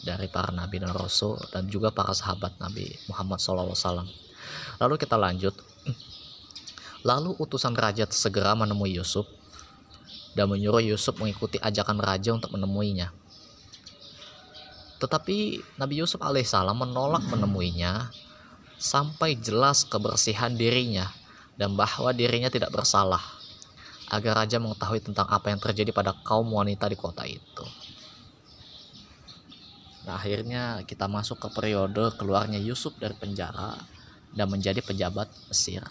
dari 0.00 0.28
para 0.32 0.48
nabi 0.52 0.80
dan 0.80 0.96
rasul 0.96 1.36
dan 1.52 1.68
juga 1.68 1.92
para 1.92 2.16
sahabat 2.16 2.56
Nabi 2.56 2.88
Muhammad 3.08 3.36
SAW. 3.36 4.08
Lalu 4.80 4.94
kita 4.96 5.20
lanjut 5.20 5.52
Lalu 7.00 7.36
utusan 7.40 7.72
raja 7.72 8.04
segera 8.12 8.52
menemui 8.52 8.96
Yusuf 8.96 9.24
dan 10.36 10.52
menyuruh 10.52 10.84
Yusuf 10.84 11.16
mengikuti 11.16 11.56
ajakan 11.58 11.98
raja 11.98 12.36
untuk 12.36 12.52
menemuinya. 12.54 13.10
Tetapi 15.00 15.64
Nabi 15.80 15.94
Yusuf 16.04 16.20
alaihissalam 16.20 16.76
menolak 16.76 17.24
menemuinya 17.32 18.12
sampai 18.76 19.36
jelas 19.40 19.88
kebersihan 19.88 20.52
dirinya 20.52 21.08
dan 21.56 21.72
bahwa 21.72 22.12
dirinya 22.12 22.52
tidak 22.52 22.68
bersalah 22.68 23.20
agar 24.12 24.44
raja 24.44 24.60
mengetahui 24.60 25.00
tentang 25.00 25.24
apa 25.30 25.48
yang 25.48 25.60
terjadi 25.62 25.94
pada 25.94 26.12
kaum 26.20 26.52
wanita 26.52 26.84
di 26.90 26.96
kota 27.00 27.24
itu. 27.24 27.64
Nah, 30.04 30.16
akhirnya 30.18 30.82
kita 30.84 31.06
masuk 31.06 31.38
ke 31.38 31.48
periode 31.52 32.12
keluarnya 32.16 32.58
Yusuf 32.58 32.96
dari 32.96 33.14
penjara 33.14 33.78
dan 34.34 34.46
menjadi 34.50 34.82
pejabat 34.82 35.30
Mesir. 35.48 35.84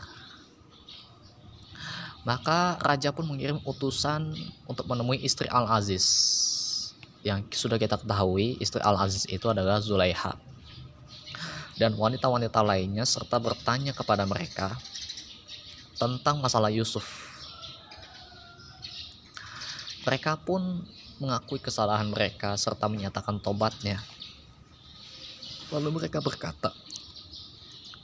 Maka 2.29 2.77
raja 2.85 3.09
pun 3.09 3.25
mengirim 3.25 3.57
utusan 3.65 4.37
untuk 4.69 4.85
menemui 4.85 5.17
istri 5.17 5.49
Al-Aziz. 5.49 6.05
Yang 7.25 7.57
sudah 7.57 7.81
kita 7.81 7.97
ketahui, 7.97 8.53
istri 8.61 8.77
Al-Aziz 8.85 9.25
itu 9.25 9.49
adalah 9.49 9.81
Zulaiha. 9.81 10.37
Dan 11.81 11.97
wanita-wanita 11.97 12.61
lainnya 12.61 13.01
serta 13.01 13.41
bertanya 13.41 13.97
kepada 13.97 14.29
mereka 14.29 14.77
tentang 15.97 16.37
masalah 16.37 16.69
Yusuf. 16.69 17.01
Mereka 20.05 20.45
pun 20.45 20.85
mengakui 21.17 21.57
kesalahan 21.57 22.13
mereka 22.13 22.53
serta 22.61 22.85
menyatakan 22.85 23.41
tobatnya. 23.41 24.05
Lalu 25.73 25.97
mereka 25.97 26.21
berkata, 26.21 26.77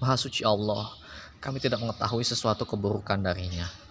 Maha 0.02 0.18
suci 0.18 0.42
Allah, 0.42 0.98
kami 1.38 1.62
tidak 1.62 1.78
mengetahui 1.78 2.26
sesuatu 2.26 2.66
keburukan 2.66 3.22
darinya 3.22 3.85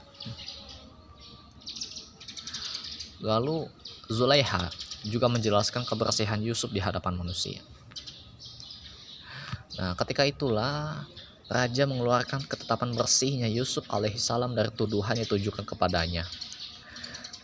Lalu 3.24 3.68
Zulaiha 4.12 4.68
juga 5.04 5.28
menjelaskan 5.32 5.84
kebersihan 5.88 6.40
Yusuf 6.40 6.72
di 6.72 6.80
hadapan 6.80 7.16
manusia. 7.16 7.60
Nah, 9.80 9.96
ketika 9.98 10.28
itulah 10.28 11.08
Raja 11.44 11.84
mengeluarkan 11.84 12.48
ketetapan 12.48 12.96
bersihnya 12.96 13.52
Yusuf 13.52 13.84
alaihissalam 13.92 14.56
dari 14.56 14.72
tuduhan 14.72 15.20
yang 15.20 15.28
ditujukan 15.28 15.68
kepadanya 15.68 16.24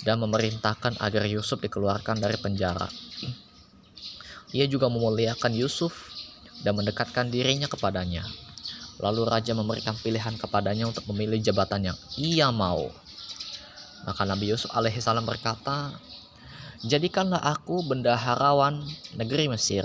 dan 0.00 0.16
memerintahkan 0.24 0.96
agar 1.04 1.28
Yusuf 1.28 1.60
dikeluarkan 1.60 2.16
dari 2.16 2.40
penjara. 2.40 2.88
Ia 4.56 4.64
juga 4.66 4.88
memuliakan 4.88 5.52
Yusuf 5.52 6.10
dan 6.64 6.80
mendekatkan 6.80 7.28
dirinya 7.28 7.68
kepadanya. 7.68 8.24
Lalu 9.00 9.24
raja 9.24 9.56
memberikan 9.56 9.96
pilihan 9.96 10.36
kepadanya 10.36 10.88
untuk 10.88 11.08
memilih 11.08 11.40
jabatan 11.40 11.92
yang 11.92 11.98
ia 12.20 12.52
mau. 12.52 12.92
Maka 14.04 14.28
Nabi 14.28 14.52
Yusuf 14.52 14.68
alaihissalam 14.72 15.24
berkata, 15.24 15.96
Jadikanlah 16.80 17.44
aku 17.44 17.84
bendaharawan 17.84 18.80
negeri 19.12 19.52
Mesir. 19.52 19.84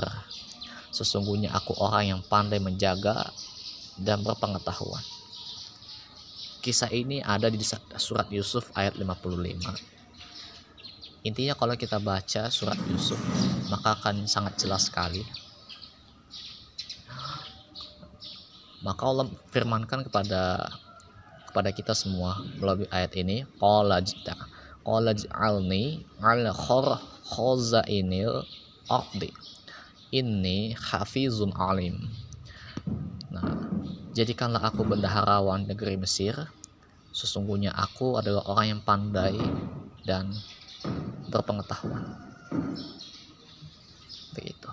Sesungguhnya 0.95 1.51
aku 1.51 1.75
orang 1.75 2.15
yang 2.15 2.21
pandai 2.23 2.63
menjaga 2.63 3.35
dan 3.99 4.23
berpengetahuan. 4.23 5.03
Kisah 6.63 6.87
ini 6.95 7.19
ada 7.19 7.51
di 7.51 7.59
surat 7.99 8.31
Yusuf 8.31 8.71
ayat 8.79 8.95
55. 8.95 11.27
Intinya 11.27 11.53
kalau 11.59 11.75
kita 11.75 11.99
baca 11.99 12.47
surat 12.47 12.79
Yusuf 12.87 13.19
maka 13.67 13.99
akan 13.99 14.23
sangat 14.23 14.55
jelas 14.61 14.87
sekali. 14.87 15.25
Maka 18.85 19.01
Allah 19.09 19.25
firmankan 19.49 20.05
kepada 20.05 20.69
kepada 21.49 21.69
kita 21.73 21.97
semua 21.97 22.37
melalui 22.61 22.85
ayat 22.93 23.15
ini 23.17 23.47
qala 23.57 24.03
qala 24.85 25.15
ja'alni 25.15 26.03
ala 26.21 26.51
khor 26.53 26.99
khazainil 27.31 28.43
ardi 28.91 29.31
inni 30.13 30.75
hafizun 30.75 31.55
alim 31.55 32.11
nah 33.31 33.65
Jadikanlah 34.15 34.71
aku 34.71 34.87
bendaharawan 34.87 35.67
negeri 35.67 35.99
Mesir. 35.99 36.47
Sesungguhnya 37.11 37.75
aku 37.75 38.15
adalah 38.15 38.47
orang 38.47 38.65
yang 38.71 38.81
pandai 38.87 39.35
dan 40.07 40.31
berpengetahuan. 41.27 42.15
Begitu. 44.31 44.71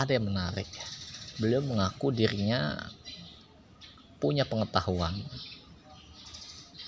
Ada 0.00 0.16
yang 0.16 0.32
menarik. 0.32 0.64
Beliau 1.36 1.60
mengaku 1.60 2.08
dirinya 2.08 2.88
punya 4.16 4.48
pengetahuan 4.48 5.12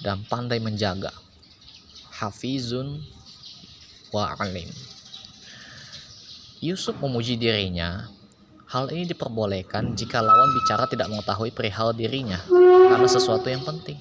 dan 0.01 0.25
pandai 0.25 0.57
menjaga. 0.65 1.13
Hafizun 2.09 3.05
wa 4.17 4.33
alim. 4.41 4.73
Yusuf 6.65 6.97
memuji 7.05 7.37
dirinya. 7.37 8.09
Hal 8.73 8.89
ini 8.89 9.05
diperbolehkan 9.05 9.93
jika 9.93 10.25
lawan 10.25 10.57
bicara 10.57 10.89
tidak 10.89 11.13
mengetahui 11.13 11.53
perihal 11.53 11.93
dirinya 11.93 12.41
karena 12.89 13.05
sesuatu 13.05 13.45
yang 13.45 13.61
penting. 13.61 14.01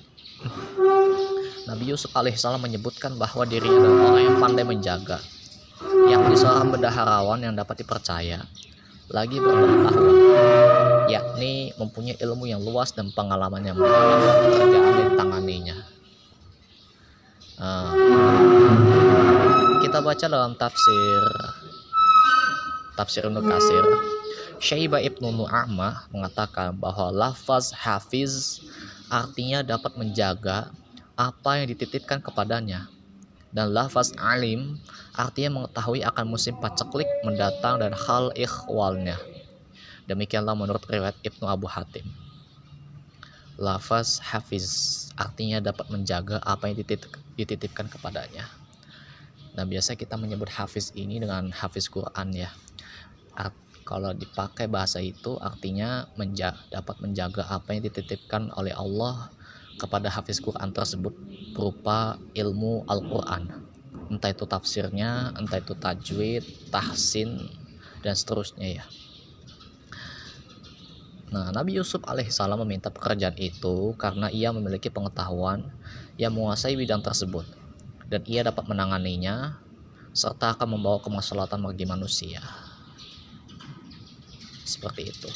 Nabi 1.68 1.91
Yusuf 1.91 2.15
alaihissalam 2.15 2.63
menyebutkan 2.63 3.20
bahwa 3.20 3.44
dirinya 3.44 3.75
adalah 3.75 4.15
orang 4.15 4.24
yang 4.24 4.38
pandai 4.39 4.63
menjaga, 4.63 5.20
yang 6.08 6.24
seorang 6.32 6.72
bendaharawan 6.72 7.44
yang 7.44 7.51
dapat 7.51 7.84
dipercaya, 7.84 8.48
lagi 9.12 9.38
berpengetahuan, 9.38 10.15
yakni 11.12 11.75
mempunyai 11.75 12.15
ilmu 12.24 12.47
yang 12.47 12.63
luas 12.63 12.95
dan 12.95 13.12
pengalaman 13.12 13.62
yang 13.62 13.76
banyak. 13.76 14.19
Pekerjaan 14.56 14.71
yang 14.71 15.10
ditanganinya. 15.12 15.78
Uh, 17.62 17.93
kita 19.86 20.02
baca 20.02 20.26
dalam 20.26 20.58
tafsir 20.58 21.21
tafsir 22.97 23.21
Ibnu 23.28 23.41
Kasir 23.45 23.86
Syaiba 24.58 24.97
Ibnu 24.97 25.30
Nu'amah 25.30 26.10
mengatakan 26.10 26.74
bahwa 26.74 27.13
lafaz 27.13 27.69
hafiz 27.69 28.62
artinya 29.13 29.62
dapat 29.62 29.93
menjaga 29.93 30.74
apa 31.13 31.62
yang 31.62 31.69
dititipkan 31.69 32.17
kepadanya 32.17 32.89
dan 33.51 33.75
lafaz 33.75 34.15
alim 34.15 34.79
artinya 35.15 35.63
mengetahui 35.63 36.03
akan 36.07 36.25
musim 36.27 36.55
paceklik 36.59 37.07
mendatang 37.27 37.83
dan 37.83 37.91
hal 37.91 38.31
ikhwalnya. 38.35 39.19
Demikianlah 40.07 40.55
menurut 40.55 40.83
riwayat 40.87 41.15
Ibnu 41.23 41.45
Abu 41.47 41.67
Hatim. 41.67 42.07
Lafaz 43.59 44.17
hafiz 44.23 44.65
artinya 45.19 45.61
dapat 45.61 45.91
menjaga 45.91 46.41
apa 46.41 46.71
yang 46.71 46.81
dititipkan 47.37 47.91
kepadanya. 47.91 48.49
Nah, 49.51 49.67
biasa 49.67 49.99
kita 49.99 50.15
menyebut 50.15 50.47
hafiz 50.47 50.95
ini 50.95 51.19
dengan 51.19 51.51
hafiz 51.51 51.91
Quran 51.91 52.31
ya. 52.31 52.49
Art, 53.35 53.53
kalau 53.83 54.15
dipakai 54.15 54.71
bahasa 54.71 55.03
itu 55.03 55.35
artinya 55.43 56.07
menja 56.15 56.55
dapat 56.71 57.03
menjaga 57.03 57.43
apa 57.51 57.75
yang 57.75 57.83
dititipkan 57.83 58.49
oleh 58.55 58.71
Allah 58.71 59.27
kepada 59.79 60.12
hafiz 60.12 60.41
Quran 60.41 60.71
tersebut 60.73 61.13
berupa 61.53 62.17
ilmu 62.34 62.88
Al-Quran. 62.88 63.47
Entah 64.12 64.31
itu 64.31 64.43
tafsirnya, 64.43 65.31
entah 65.39 65.60
itu 65.60 65.75
tajwid, 65.75 66.43
tahsin, 66.67 67.47
dan 68.03 68.17
seterusnya 68.17 68.81
ya. 68.81 68.86
Nah, 71.31 71.47
Nabi 71.55 71.79
Yusuf 71.79 72.03
alaihissalam 72.03 72.60
meminta 72.67 72.91
pekerjaan 72.91 73.39
itu 73.39 73.95
karena 73.95 74.27
ia 74.27 74.51
memiliki 74.51 74.91
pengetahuan 74.91 75.63
yang 76.19 76.36
menguasai 76.36 76.75
bidang 76.75 76.99
tersebut 76.99 77.47
dan 78.12 78.19
ia 78.27 78.43
dapat 78.43 78.67
menanganinya 78.67 79.55
serta 80.12 80.60
akan 80.60 80.75
membawa 80.75 80.99
kemaslahatan 80.99 81.63
bagi 81.63 81.88
manusia. 81.88 82.43
Seperti 84.67 85.07
itu. 85.07 85.31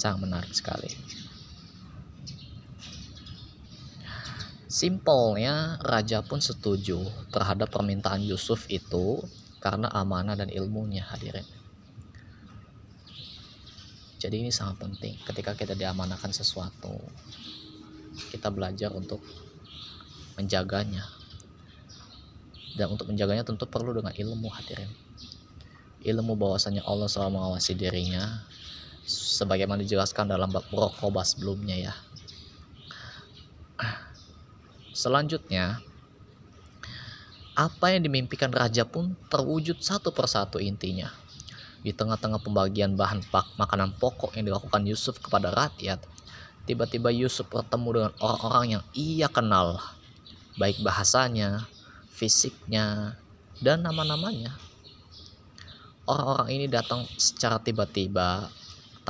Sangat 0.00 0.24
menarik 0.24 0.56
sekali. 0.56 0.88
Simpelnya, 4.64 5.76
raja 5.84 6.24
pun 6.24 6.40
setuju 6.40 7.04
terhadap 7.28 7.68
permintaan 7.68 8.24
Yusuf 8.24 8.64
itu 8.72 9.20
karena 9.60 9.92
amanah 9.92 10.40
dan 10.40 10.48
ilmunya 10.48 11.04
hadirin. 11.04 11.44
Jadi 14.16 14.40
ini 14.40 14.48
sangat 14.48 14.80
penting 14.80 15.20
ketika 15.28 15.52
kita 15.52 15.76
diamanahkan 15.76 16.32
sesuatu. 16.32 16.96
Kita 18.32 18.48
belajar 18.48 18.96
untuk 18.96 19.20
menjaganya. 20.40 21.04
Dan 22.72 22.96
untuk 22.96 23.12
menjaganya 23.12 23.44
tentu 23.44 23.68
perlu 23.68 23.92
dengan 23.92 24.16
ilmu 24.16 24.48
hadirin. 24.48 24.88
Ilmu 26.00 26.40
bahwasanya 26.40 26.88
Allah 26.88 27.04
selalu 27.04 27.36
mengawasi 27.36 27.76
dirinya 27.76 28.48
sebagaimana 29.10 29.82
dijelaskan 29.82 30.30
dalam 30.30 30.46
bab 30.54 30.62
muraqabah 30.70 31.26
sebelumnya 31.26 31.90
ya. 31.90 31.94
Selanjutnya, 34.94 35.82
apa 37.58 37.86
yang 37.90 38.06
dimimpikan 38.06 38.54
raja 38.54 38.86
pun 38.86 39.18
terwujud 39.26 39.82
satu 39.82 40.14
persatu 40.14 40.62
intinya 40.62 41.10
di 41.80 41.90
tengah-tengah 41.96 42.44
pembagian 42.44 42.92
bahan 42.94 43.24
pak 43.32 43.56
makanan 43.56 43.96
pokok 43.96 44.36
yang 44.36 44.52
dilakukan 44.52 44.84
Yusuf 44.84 45.16
kepada 45.18 45.48
rakyat, 45.50 46.04
tiba-tiba 46.68 47.08
Yusuf 47.08 47.48
bertemu 47.48 47.88
dengan 47.96 48.12
orang-orang 48.20 48.64
yang 48.78 48.84
ia 48.92 49.28
kenal, 49.32 49.80
baik 50.60 50.84
bahasanya, 50.84 51.64
fisiknya, 52.12 53.16
dan 53.64 53.80
nama-namanya. 53.80 54.52
Orang-orang 56.04 56.48
ini 56.52 56.66
datang 56.68 57.08
secara 57.16 57.56
tiba-tiba 57.62 58.52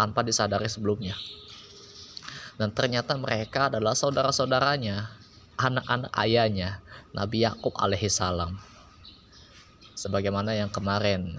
tanpa 0.00 0.24
disadari 0.24 0.64
sebelumnya. 0.64 1.12
Dan 2.56 2.72
ternyata 2.72 3.12
mereka 3.20 3.68
adalah 3.68 3.92
saudara-saudaranya, 3.92 5.12
anak-anak 5.60 6.08
ayahnya, 6.16 6.80
Nabi 7.12 7.44
Yakub 7.44 7.76
alaihissalam. 7.76 8.56
Sebagaimana 9.92 10.56
yang 10.56 10.72
kemarin 10.72 11.36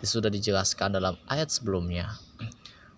sudah 0.00 0.32
dijelaskan 0.32 0.96
dalam 0.96 1.20
ayat 1.28 1.52
sebelumnya 1.52 2.16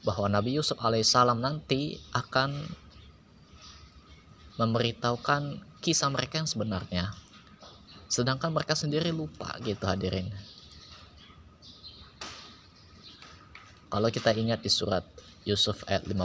bahwa 0.06 0.30
Nabi 0.30 0.54
Yusuf 0.54 0.78
alaihissalam 0.78 1.42
nanti 1.42 1.98
akan 2.14 2.54
memberitahukan 4.62 5.66
kisah 5.82 6.14
mereka 6.14 6.38
yang 6.38 6.46
sebenarnya 6.46 7.10
sedangkan 8.06 8.54
mereka 8.54 8.78
sendiri 8.78 9.10
lupa 9.10 9.58
gitu 9.66 9.82
hadirin 9.82 10.30
kalau 13.92 14.08
kita 14.08 14.32
ingat 14.32 14.64
di 14.64 14.72
surat 14.72 15.04
Yusuf 15.44 15.84
ayat 15.84 16.08
15 16.08 16.16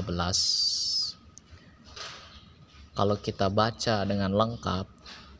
kalau 2.95 3.19
kita 3.19 3.51
baca 3.51 4.07
dengan 4.07 4.31
lengkap 4.31 4.87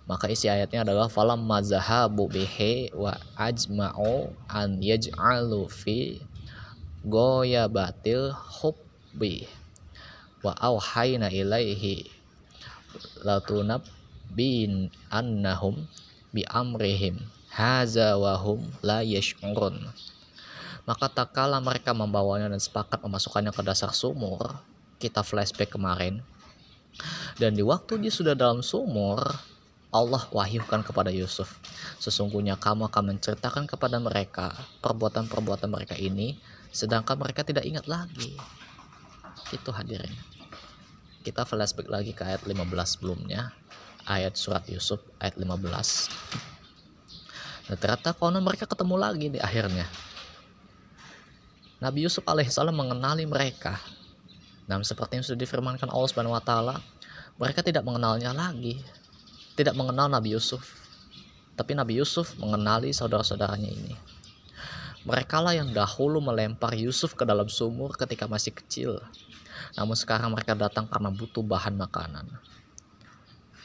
Maka 0.07 0.31
isi 0.31 0.47
ayatnya 0.47 0.87
adalah 0.87 1.11
falam 1.11 1.43
mazahabu 1.43 2.31
bihi 2.31 2.95
wa 2.95 3.11
ajma'u 3.35 4.31
an 4.47 4.79
yaj'alu 4.79 5.67
fi 5.67 6.23
batil 7.67 8.31
hubbi 8.31 9.43
wa 10.39 10.55
auhayna 10.55 11.27
ilaihi 11.27 12.07
latunab 13.19 13.83
bin 14.31 14.87
annahum 15.11 15.91
bi 16.31 16.47
amrihim 16.47 17.19
haza 17.51 18.15
wahum 18.15 18.63
la 18.79 19.03
yash'urun 19.03 19.91
maka 20.87 21.11
tak 21.11 21.35
kala 21.35 21.59
mereka 21.59 21.91
membawanya 21.91 22.47
dan 22.47 22.63
sepakat 22.63 23.03
memasukkannya 23.03 23.51
ke 23.51 23.61
dasar 23.61 23.91
sumur 23.91 24.57
kita 24.97 25.21
flashback 25.21 25.75
kemarin 25.75 26.23
dan 27.37 27.53
di 27.53 27.61
waktu 27.61 28.01
dia 28.01 28.09
sudah 28.09 28.33
dalam 28.33 28.65
sumur 28.65 29.21
Allah 29.87 30.27
wahyukan 30.35 30.83
kepada 30.83 31.07
Yusuf. 31.15 31.63
Sesungguhnya 31.97 32.59
kamu 32.59 32.91
akan 32.91 33.15
menceritakan 33.15 33.63
kepada 33.71 33.97
mereka 34.03 34.51
perbuatan-perbuatan 34.83 35.71
mereka 35.71 35.95
ini, 35.95 36.35
sedangkan 36.75 37.15
mereka 37.15 37.47
tidak 37.47 37.63
ingat 37.63 37.87
lagi. 37.87 38.35
Itu 39.55 39.71
hadirin. 39.71 40.11
Kita 41.23 41.47
flashback 41.47 41.87
lagi 41.87 42.11
ke 42.11 42.27
ayat 42.27 42.43
15 42.43 42.67
sebelumnya. 42.99 43.55
Ayat 44.07 44.35
surat 44.39 44.63
Yusuf 44.67 44.99
ayat 45.19 45.39
15. 45.39 45.59
Nah, 47.67 47.75
ternyata 47.75 48.15
konon 48.15 48.43
mereka 48.43 48.63
ketemu 48.67 48.95
lagi 48.95 49.27
di 49.31 49.39
akhirnya. 49.39 49.87
Nabi 51.77 52.05
Yusuf 52.05 52.25
alaihissalam 52.25 52.73
mengenali 52.73 53.25
mereka. 53.25 53.77
Dan 54.67 54.83
seperti 54.83 55.21
yang 55.21 55.25
sudah 55.25 55.39
difirmankan 55.39 55.87
Allah 55.87 56.09
Subhanahu 56.11 56.35
wa 56.35 56.43
taala, 56.43 56.75
mereka 57.39 57.63
tidak 57.63 57.87
mengenalnya 57.87 58.35
lagi 58.35 58.83
tidak 59.57 59.73
mengenal 59.73 60.05
Nabi 60.05 60.37
Yusuf. 60.37 60.61
Tapi 61.57 61.73
Nabi 61.73 61.97
Yusuf 61.97 62.37
mengenali 62.37 62.93
saudara-saudaranya 62.93 63.65
ini. 63.73 63.97
Mereka 65.01 65.41
lah 65.41 65.57
yang 65.57 65.73
dahulu 65.73 66.21
melempar 66.21 66.77
Yusuf 66.77 67.17
ke 67.17 67.25
dalam 67.25 67.49
sumur 67.49 67.97
ketika 67.97 68.29
masih 68.29 68.53
kecil. 68.53 69.01
Namun 69.73 69.97
sekarang 69.97 70.29
mereka 70.29 70.53
datang 70.53 70.85
karena 70.85 71.09
butuh 71.09 71.41
bahan 71.41 71.73
makanan. 71.73 72.29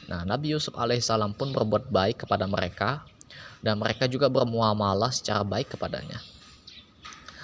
Nah, 0.09 0.25
Nabi 0.25 0.57
Yusuf 0.57 0.73
alaihissalam 0.73 1.37
pun 1.37 1.53
berbuat 1.53 1.93
baik 1.93 2.25
kepada 2.25 2.49
mereka 2.49 3.05
dan 3.61 3.77
mereka 3.77 4.09
juga 4.09 4.33
bermuamalah 4.33 5.13
secara 5.13 5.45
baik 5.45 5.77
kepadanya. 5.77 6.17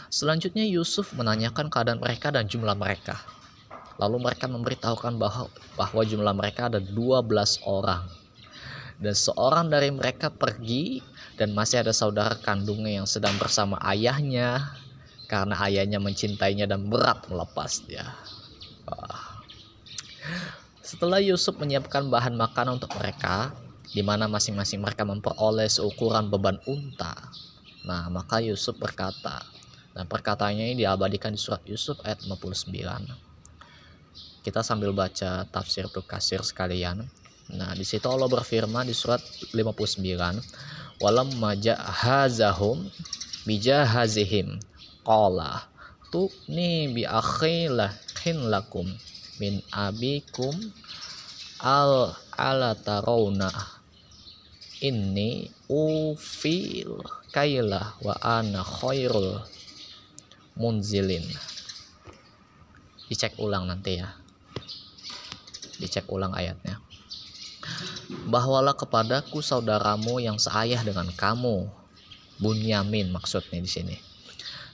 Selanjutnya 0.09 0.65
Yusuf 0.65 1.13
menanyakan 1.13 1.69
keadaan 1.69 2.01
mereka 2.01 2.33
dan 2.33 2.49
jumlah 2.49 2.73
mereka. 2.73 3.21
Lalu 4.01 4.25
mereka 4.25 4.49
memberitahukan 4.49 5.21
bahwa, 5.21 5.47
bahwa 5.77 6.01
jumlah 6.01 6.33
mereka 6.33 6.65
ada 6.71 6.81
12 6.81 7.61
orang 7.67 8.09
dan 8.99 9.15
seorang 9.15 9.71
dari 9.71 9.93
mereka 9.95 10.27
pergi 10.27 10.99
dan 11.39 11.55
masih 11.55 11.87
ada 11.87 11.95
saudara 11.95 12.35
kandungnya 12.35 12.99
yang 12.99 13.07
sedang 13.07 13.31
bersama 13.39 13.79
ayahnya 13.87 14.75
karena 15.31 15.55
ayahnya 15.69 16.03
mencintainya 16.03 16.67
dan 16.67 16.91
berat 16.91 17.23
melepas 17.31 17.79
dia. 17.87 18.03
Setelah 20.83 21.21
Yusuf 21.23 21.55
menyiapkan 21.61 22.09
bahan 22.09 22.33
makanan 22.33 22.81
untuk 22.81 22.91
mereka, 22.97 23.53
di 23.93 24.01
mana 24.01 24.25
masing-masing 24.25 24.81
mereka 24.81 25.05
memperoleh 25.05 25.69
seukuran 25.69 26.33
beban 26.33 26.57
unta. 26.65 27.13
Nah, 27.85 28.09
maka 28.09 28.41
Yusuf 28.41 28.73
berkata, 28.75 29.45
dan 29.99 30.07
perkataannya 30.07 30.71
ini 30.71 30.87
diabadikan 30.87 31.35
di 31.35 31.39
surat 31.43 31.59
Yusuf 31.67 31.99
ayat 32.07 32.23
59. 32.23 32.71
Kita 34.47 34.63
sambil 34.63 34.95
baca 34.95 35.43
tafsir 35.51 35.91
Kasir 35.91 36.39
sekalian. 36.39 37.03
Nah, 37.51 37.75
di 37.75 37.83
situ 37.83 38.07
Allah 38.07 38.31
berfirman 38.31 38.87
di 38.87 38.95
surat 38.95 39.19
59, 39.51 40.39
"Walam 41.03 41.35
majahazahum 41.35 42.87
bijahazihim 43.43 44.63
qala 45.03 45.67
tukni 46.15 46.95
bi 46.95 47.03
akhilahin 47.03 48.37
lakum 48.47 48.87
min 49.43 49.59
abikum 49.75 50.55
al 51.59 52.15
ala 52.39 52.71
tarawna 52.71 53.51
inni 54.79 55.51
ufil 55.67 57.03
kailah 57.35 57.99
wa 57.99 58.15
ana 58.23 58.63
khairul 58.63 59.43
munzilin 60.59 61.23
dicek 63.07 63.39
ulang 63.39 63.65
nanti 63.65 63.97
ya 63.97 64.11
dicek 65.79 66.05
ulang 66.11 66.35
ayatnya 66.35 66.83
bahwalah 68.29 68.77
kepadaku 68.77 69.41
saudaramu 69.41 70.21
yang 70.21 70.37
seayah 70.37 70.85
dengan 70.85 71.09
kamu. 71.13 71.69
Bunyamin 72.39 73.11
maksudnya 73.11 73.59
di 73.59 73.67
sini. 73.67 73.95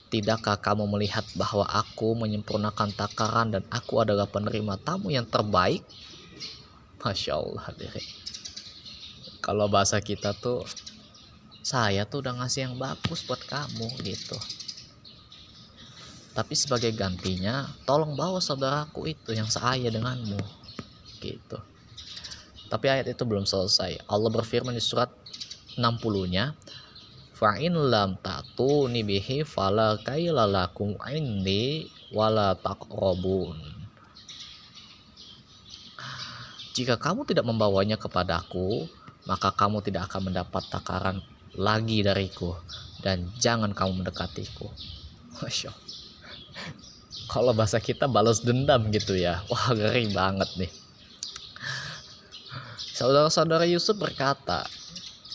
Tidakkah 0.06 0.62
kamu 0.62 0.86
melihat 0.86 1.26
bahwa 1.34 1.66
aku 1.66 2.14
menyempurnakan 2.14 2.94
takaran 2.94 3.50
dan 3.50 3.66
aku 3.74 3.98
adalah 4.06 4.30
penerima 4.30 4.78
tamu 4.78 5.10
yang 5.10 5.26
terbaik? 5.26 5.82
Masya 7.02 7.34
Allah 7.34 7.66
diri. 7.74 8.06
Kalau 9.42 9.66
bahasa 9.66 9.98
kita 9.98 10.30
tuh 10.38 10.62
saya 11.66 12.06
tuh 12.06 12.22
udah 12.22 12.38
ngasih 12.38 12.70
yang 12.70 12.74
bagus 12.78 13.26
buat 13.26 13.42
kamu 13.42 13.90
gitu. 14.06 14.38
Tapi 16.36 16.52
sebagai 16.52 16.92
gantinya, 16.92 17.64
tolong 17.88 18.12
bawa 18.12 18.44
saudaraku 18.44 19.08
itu 19.08 19.32
yang 19.32 19.48
seaya 19.48 19.88
denganmu. 19.88 20.36
Gitu. 21.16 21.58
Tapi 22.68 22.86
ayat 22.92 23.08
itu 23.08 23.24
belum 23.24 23.48
selesai. 23.48 24.04
Allah 24.04 24.28
berfirman 24.28 24.76
di 24.76 24.84
surat 24.84 25.08
60-nya, 25.80 26.52
fa'in 27.32 27.72
lam 27.72 28.20
tatu 28.20 28.84
nibihi 28.84 29.48
fala 29.48 29.96
kailalakum 30.04 31.00
indi 31.08 31.88
wala 32.12 32.52
taqrabun. 32.52 33.56
Jika 36.76 37.00
kamu 37.00 37.24
tidak 37.24 37.48
membawanya 37.48 37.96
kepadaku, 37.96 38.84
maka 39.24 39.56
kamu 39.56 39.80
tidak 39.80 40.12
akan 40.12 40.28
mendapat 40.28 40.68
takaran 40.68 41.24
lagi 41.56 42.04
dariku 42.04 42.52
dan 43.00 43.32
jangan 43.40 43.72
kamu 43.72 44.04
mendekatiku. 44.04 44.68
Masya 45.40 45.85
Kalau 47.26 47.50
bahasa 47.52 47.82
kita 47.82 48.06
balas 48.06 48.40
dendam 48.40 48.86
gitu 48.94 49.18
ya. 49.18 49.42
Wah, 49.50 49.74
ngeri 49.74 50.12
banget 50.14 50.50
nih. 50.56 50.72
Saudara-saudara 52.96 53.68
Yusuf 53.68 53.98
berkata, 54.00 54.64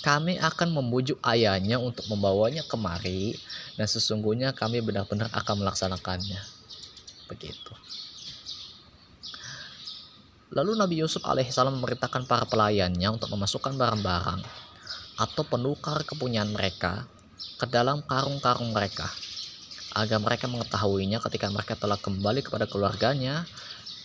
kami 0.01 0.41
akan 0.41 0.73
membujuk 0.73 1.21
ayahnya 1.21 1.77
untuk 1.77 2.10
membawanya 2.10 2.65
kemari 2.65 3.38
dan 3.77 3.86
sesungguhnya 3.86 4.49
kami 4.49 4.81
benar-benar 4.81 5.29
akan 5.29 5.62
melaksanakannya. 5.62 6.41
Begitu. 7.29 7.73
Lalu 10.51 10.73
Nabi 10.73 11.05
Yusuf 11.05 11.21
alaihissalam 11.23 11.77
memerintahkan 11.79 12.25
para 12.25 12.43
pelayannya 12.49 13.07
untuk 13.13 13.29
memasukkan 13.29 13.77
barang-barang 13.77 14.41
atau 15.21 15.43
penukar 15.45 16.01
kepunyaan 16.03 16.49
mereka 16.49 17.05
ke 17.62 17.69
dalam 17.69 18.01
karung-karung 18.03 18.73
mereka 18.73 19.05
agar 19.91 20.19
mereka 20.23 20.47
mengetahuinya 20.47 21.19
ketika 21.19 21.51
mereka 21.51 21.75
telah 21.75 21.99
kembali 21.99 22.43
kepada 22.43 22.67
keluarganya 22.67 23.43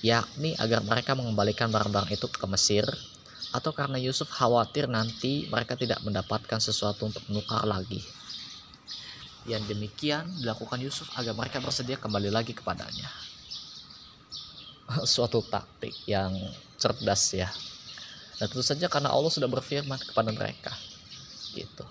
yakni 0.04 0.58
agar 0.58 0.84
mereka 0.84 1.14
mengembalikan 1.16 1.70
barang-barang 1.72 2.12
itu 2.12 2.26
ke 2.28 2.46
Mesir 2.50 2.84
atau 3.54 3.72
karena 3.72 3.96
Yusuf 3.96 4.28
khawatir 4.28 4.90
nanti 4.90 5.48
mereka 5.48 5.78
tidak 5.78 6.02
mendapatkan 6.04 6.60
sesuatu 6.60 7.08
untuk 7.08 7.24
menukar 7.30 7.64
lagi. 7.64 8.04
Yang 9.46 9.72
demikian 9.72 10.26
dilakukan 10.42 10.82
Yusuf 10.82 11.06
agar 11.14 11.32
mereka 11.32 11.62
bersedia 11.62 11.96
kembali 11.96 12.28
lagi 12.34 12.52
kepadanya. 12.52 13.08
Suatu 15.06 15.40
taktik 15.46 15.94
yang 16.04 16.34
cerdas 16.76 17.32
ya. 17.32 17.48
Dan 18.36 18.52
tentu 18.52 18.60
saja 18.60 18.90
karena 18.90 19.14
Allah 19.14 19.32
sudah 19.32 19.48
berfirman 19.48 19.96
kepada 20.02 20.28
mereka. 20.34 20.74
Gitu. 21.56 21.86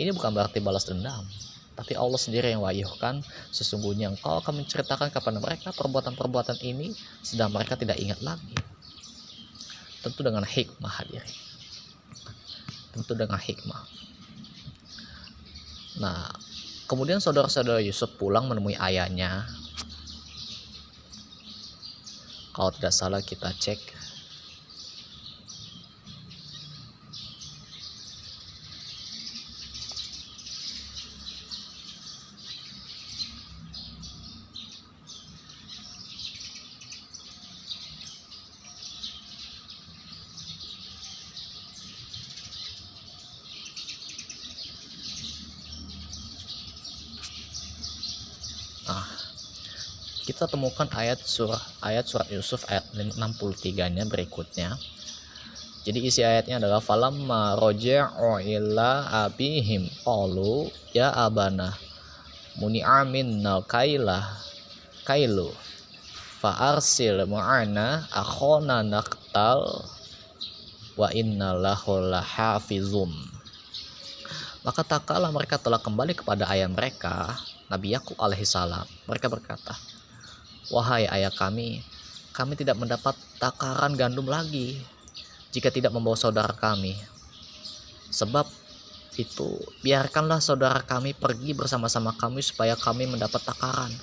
Ini 0.00 0.10
bukan 0.16 0.32
berarti 0.32 0.58
balas 0.58 0.88
dendam, 0.88 1.22
tapi 1.74 1.98
Allah 1.98 2.18
sendiri 2.18 2.54
yang 2.54 2.62
wahyukan 2.62 3.20
sesungguhnya 3.50 4.14
engkau 4.14 4.38
akan 4.38 4.62
menceritakan 4.62 5.10
kepada 5.10 5.38
mereka 5.42 5.74
perbuatan-perbuatan 5.74 6.62
ini 6.62 6.94
sedang 7.20 7.50
mereka 7.50 7.74
tidak 7.74 7.98
ingat 7.98 8.22
lagi. 8.22 8.54
Tentu 10.06 10.22
dengan 10.22 10.46
hikmah 10.46 10.92
hadirin. 11.02 11.34
Tentu 12.94 13.12
dengan 13.18 13.42
hikmah. 13.42 13.82
Nah 15.98 16.30
kemudian 16.86 17.18
saudara-saudara 17.18 17.82
Yusuf 17.82 18.14
pulang 18.14 18.46
menemui 18.46 18.78
ayahnya. 18.78 19.50
Kalau 22.54 22.70
tidak 22.70 22.94
salah 22.94 23.18
kita 23.18 23.50
cek 23.50 24.04
kita 50.34 50.43
temukan 50.54 50.86
ayat 50.94 51.18
surah 51.18 51.58
ayat 51.82 52.06
surat 52.06 52.30
Yusuf 52.30 52.62
ayat 52.70 52.86
63-nya 52.94 54.06
berikutnya. 54.06 54.78
Jadi 55.82 55.98
isi 56.06 56.22
ayatnya 56.22 56.62
adalah 56.62 56.78
falamma 56.78 57.58
raja'u 57.58 58.38
ila 58.38 59.10
abihim 59.26 59.90
qalu 60.06 60.70
ya 60.94 61.10
abana 61.10 61.74
muni'amin 62.62 63.42
kaila 63.66 64.22
kailu 65.02 65.50
fa 66.38 66.78
arsil 66.78 67.26
ma'ana 67.26 68.06
akhona 68.14 68.86
naqtal 68.86 69.84
wa 70.94 71.10
inna 71.10 71.58
lahu 71.58 71.98
lahafizum 71.98 73.10
maka 74.62 74.86
tak 74.86 75.04
kala 75.04 75.34
mereka 75.34 75.58
telah 75.58 75.82
kembali 75.82 76.14
kepada 76.14 76.46
ayah 76.54 76.70
mereka 76.70 77.34
Nabi 77.66 77.92
Yakub 77.92 78.16
alaihissalam 78.16 78.86
mereka 79.04 79.26
berkata 79.28 79.74
wahai 80.72 81.08
ayah 81.08 81.32
kami 81.32 81.84
kami 82.34 82.58
tidak 82.58 82.74
mendapat 82.74 83.14
takaran 83.38 83.94
gandum 83.94 84.26
lagi 84.26 84.82
jika 85.54 85.70
tidak 85.70 85.94
membawa 85.94 86.18
saudara 86.18 86.50
kami. 86.50 86.98
Sebab 88.10 88.42
itu 89.14 89.54
biarkanlah 89.86 90.42
saudara 90.42 90.82
kami 90.82 91.14
pergi 91.14 91.54
bersama-sama 91.54 92.10
kami 92.18 92.42
supaya 92.42 92.74
kami 92.74 93.06
mendapat 93.06 93.38
takaran. 93.38 93.94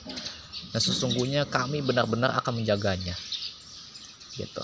Dan 0.71 0.79
sesungguhnya 0.79 1.43
kami 1.43 1.83
benar-benar 1.83 2.31
akan 2.39 2.63
menjaganya. 2.63 3.19
Gitu. 4.39 4.63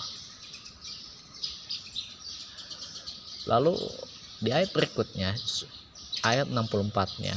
Lalu 3.52 3.76
di 4.40 4.56
ayat 4.56 4.72
berikutnya 4.72 5.36
ayat 6.24 6.48
64-nya 6.48 7.36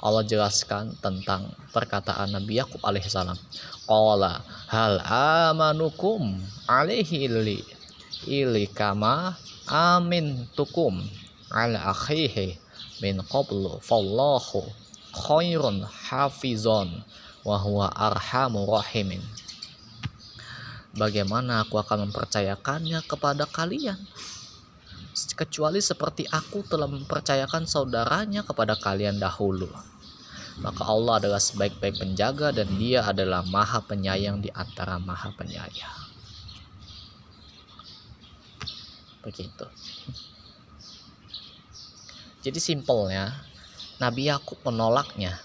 Allah 0.00 0.26
jelaskan 0.26 0.94
tentang 0.98 1.52
perkataan 1.70 2.34
Nabi 2.34 2.58
Yakub 2.60 2.82
alaihissalam. 2.82 3.38
Qala 3.86 4.42
hal 4.68 5.00
amanukum 5.50 6.40
alaihi 6.66 7.28
ilikama 8.24 9.36
amin 9.68 10.48
tukum 10.56 11.00
ala 11.52 11.92
akhihi 11.92 12.56
min 13.04 13.20
qablu 13.24 13.80
fallahu 13.84 14.64
khairun 15.12 15.84
hafizon 15.84 17.04
wa 17.44 17.56
huwa 17.60 17.92
arhamu 17.92 18.64
rahimin 18.64 19.20
Bagaimana 20.94 21.66
aku 21.66 21.82
akan 21.82 22.06
mempercayakannya 22.08 23.02
kepada 23.02 23.50
kalian 23.50 23.98
kecuali 25.14 25.78
seperti 25.78 26.26
aku 26.26 26.66
telah 26.66 26.90
mempercayakan 26.90 27.70
saudaranya 27.70 28.42
kepada 28.42 28.74
kalian 28.74 29.22
dahulu. 29.22 29.70
Maka 30.58 30.82
Allah 30.86 31.22
adalah 31.22 31.42
sebaik-baik 31.42 31.98
penjaga 31.98 32.50
dan 32.54 32.66
dia 32.78 33.02
adalah 33.06 33.46
maha 33.46 33.82
penyayang 33.82 34.42
di 34.42 34.50
antara 34.50 34.98
maha 34.98 35.30
penyayang. 35.34 35.98
Begitu. 39.22 39.66
Jadi 42.44 42.60
simpelnya 42.60 43.34
Nabi 44.02 44.30
Yakub 44.30 44.58
menolaknya. 44.66 45.38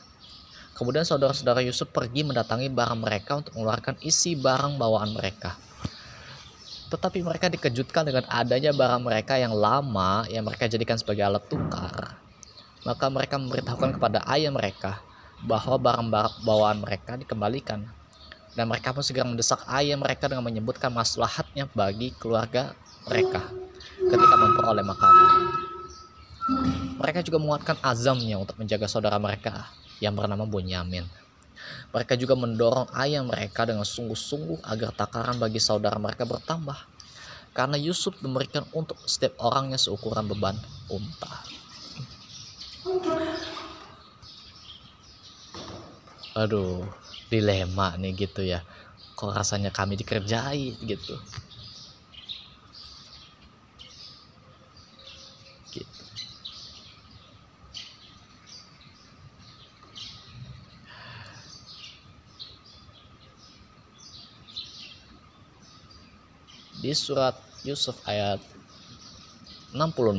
Kemudian 0.73 1.05
saudara-saudara 1.05 1.61
Yusuf 1.61 1.89
pergi 1.93 2.25
mendatangi 2.25 2.69
barang 2.73 2.99
mereka 2.99 3.37
untuk 3.37 3.53
mengeluarkan 3.57 4.01
isi 4.01 4.33
barang 4.33 4.79
bawaan 4.79 5.11
mereka 5.11 5.57
tetapi 6.89 7.21
mereka 7.21 7.47
dikejutkan 7.47 8.03
dengan 8.05 8.25
adanya 8.27 8.73
barang 8.73 9.01
mereka 9.05 9.37
yang 9.37 9.53
lama 9.53 10.25
yang 10.27 10.41
mereka 10.41 10.65
jadikan 10.65 10.97
sebagai 10.97 11.21
alat 11.25 11.45
tukar 11.45 12.17
maka 12.83 13.05
mereka 13.07 13.35
memberitahukan 13.37 13.99
kepada 14.01 14.25
ayah 14.33 14.49
mereka 14.49 14.99
bahwa 15.45 15.77
barang 15.79 16.07
bawaan 16.43 16.83
mereka 16.83 17.15
dikembalikan 17.15 17.87
dan 18.57 18.65
mereka 18.67 18.91
pun 18.91 19.05
segera 19.05 19.23
mendesak 19.23 19.61
ayah 19.71 19.95
mereka 19.95 20.27
dengan 20.27 20.43
menyebutkan 20.43 20.91
maslahatnya 20.91 21.69
bagi 21.71 22.11
keluarga 22.17 22.73
mereka 23.07 23.45
ketika 23.99 24.35
memperoleh 24.35 24.85
makanan. 24.85 25.29
Mereka 26.99 27.19
juga 27.23 27.37
menguatkan 27.39 27.77
azamnya 27.79 28.41
untuk 28.41 28.57
menjaga 28.57 28.89
saudara 28.89 29.15
mereka 29.21 29.69
yang 30.01 30.17
bernama 30.17 30.43
Bunyamin. 30.43 31.05
Mereka 31.91 32.13
juga 32.19 32.37
mendorong 32.37 32.89
ayah 32.97 33.23
mereka 33.25 33.65
dengan 33.65 33.83
sungguh-sungguh 33.83 34.63
agar 34.63 34.93
takaran 34.93 35.37
bagi 35.37 35.57
saudara 35.57 35.97
mereka 35.97 36.23
bertambah. 36.23 36.77
Karena 37.51 37.75
Yusuf 37.75 38.15
memberikan 38.21 38.63
untuk 38.71 39.01
setiap 39.09 39.35
orangnya 39.41 39.81
seukuran 39.81 40.29
beban 40.29 40.55
unta. 40.87 41.43
Aduh, 46.37 46.87
dilema 47.27 47.97
nih 47.99 48.13
gitu 48.15 48.45
ya. 48.45 48.63
Kok 49.17 49.35
rasanya 49.35 49.73
kami 49.73 49.99
dikerjai 49.99 50.79
gitu. 50.79 51.19
Di 66.79 66.95
surat 66.95 67.35
Yusuf 67.67 67.99
ayat 68.07 68.39
66 69.75 70.15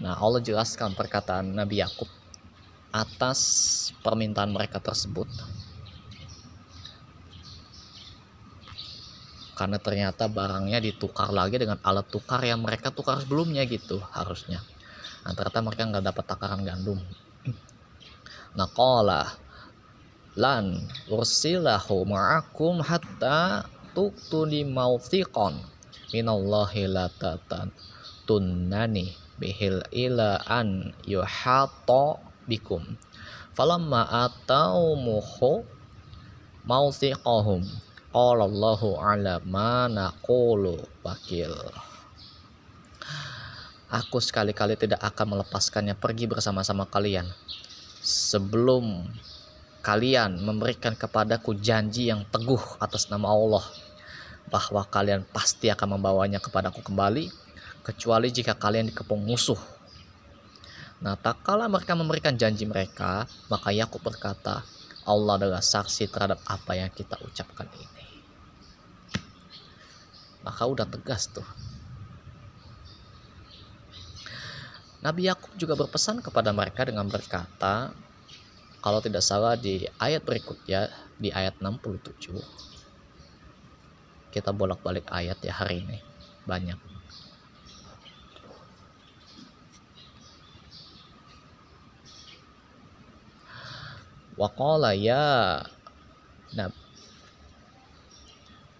nah 0.00 0.14
Allah 0.16 0.40
jelaskan 0.40 0.96
perkataan 0.96 1.52
Nabi 1.52 1.82
Yakub 1.84 2.08
atas 2.90 3.40
permintaan 4.02 4.50
mereka 4.50 4.82
tersebut. 4.82 5.26
Karena 9.54 9.76
ternyata 9.76 10.24
barangnya 10.24 10.80
ditukar 10.80 11.28
lagi 11.30 11.60
dengan 11.60 11.76
alat 11.84 12.08
tukar 12.08 12.40
yang 12.40 12.64
mereka 12.64 12.88
tukar 12.88 13.20
sebelumnya 13.20 13.62
gitu 13.68 14.00
harusnya. 14.16 14.64
Nah 15.22 15.36
ternyata 15.36 15.60
mereka 15.60 15.82
nggak 15.86 16.04
dapat 16.10 16.24
takaran 16.26 16.62
gandum. 16.66 17.00
Nah 18.56 18.66
kola 18.66 19.30
lan 20.34 20.74
ursilahu 21.06 22.02
ma'akum 22.02 22.82
hatta 22.82 23.62
tuktuni 24.00 24.64
mauthiqon 24.64 25.60
minallahi 26.08 26.88
latatan 26.88 27.68
tunnani 28.24 29.12
bihil 29.36 29.84
ila 29.92 30.40
an 30.48 30.96
yuhato 31.04 32.16
bikum. 32.48 32.96
Falamma 33.52 34.08
atau 34.08 34.96
muhu 34.96 35.68
mauthiqahum 36.64 37.60
qala 38.08 38.48
Allahu 38.48 38.96
ala 38.96 39.44
ma 39.44 39.84
naqulu 39.84 40.80
wakil. 41.04 41.52
Aku 43.92 44.16
sekali-kali 44.16 44.80
tidak 44.80 45.04
akan 45.04 45.36
melepaskannya. 45.36 45.92
Pergi 45.92 46.24
bersama-sama 46.24 46.88
kalian. 46.88 47.28
Sebelum 48.00 49.12
kalian 49.84 50.40
memberikan 50.40 50.96
kepadaku 50.96 51.52
janji 51.60 52.08
yang 52.08 52.24
teguh 52.32 52.60
atas 52.80 53.12
nama 53.12 53.28
Allah 53.28 53.89
bahwa 54.50 54.82
kalian 54.90 55.22
pasti 55.30 55.70
akan 55.70 55.96
membawanya 55.96 56.42
kepadaku 56.42 56.82
kembali 56.82 57.30
kecuali 57.80 58.28
jika 58.28 58.58
kalian 58.58 58.92
dikepung 58.92 59.24
musuh. 59.24 59.58
Nah, 61.00 61.16
tak 61.16 61.40
kala 61.40 61.64
mereka 61.64 61.96
memberikan 61.96 62.36
janji 62.36 62.68
mereka, 62.68 63.24
maka 63.48 63.72
Yakub 63.72 64.04
berkata, 64.04 64.60
Allah 65.08 65.40
adalah 65.40 65.64
saksi 65.64 66.12
terhadap 66.12 66.44
apa 66.44 66.76
yang 66.76 66.92
kita 66.92 67.16
ucapkan 67.24 67.64
ini. 67.72 68.04
Maka 70.44 70.62
udah 70.68 70.84
tegas 70.84 71.32
tuh. 71.32 71.46
Nabi 75.00 75.24
Yakub 75.24 75.56
juga 75.56 75.72
berpesan 75.80 76.20
kepada 76.20 76.52
mereka 76.52 76.84
dengan 76.84 77.08
berkata, 77.08 77.96
kalau 78.84 79.00
tidak 79.00 79.24
salah 79.24 79.56
di 79.56 79.88
ayat 79.96 80.20
berikutnya 80.20 80.92
di 81.16 81.32
ayat 81.32 81.56
67 81.64 82.36
kita 84.30 84.54
bolak-balik 84.54 85.06
ayat 85.10 85.38
ya 85.42 85.54
hari 85.54 85.82
ini. 85.82 85.98
Banyak. 86.46 86.78
Waqala 94.40 94.96
ya 94.96 95.60
Nab. 96.56 96.72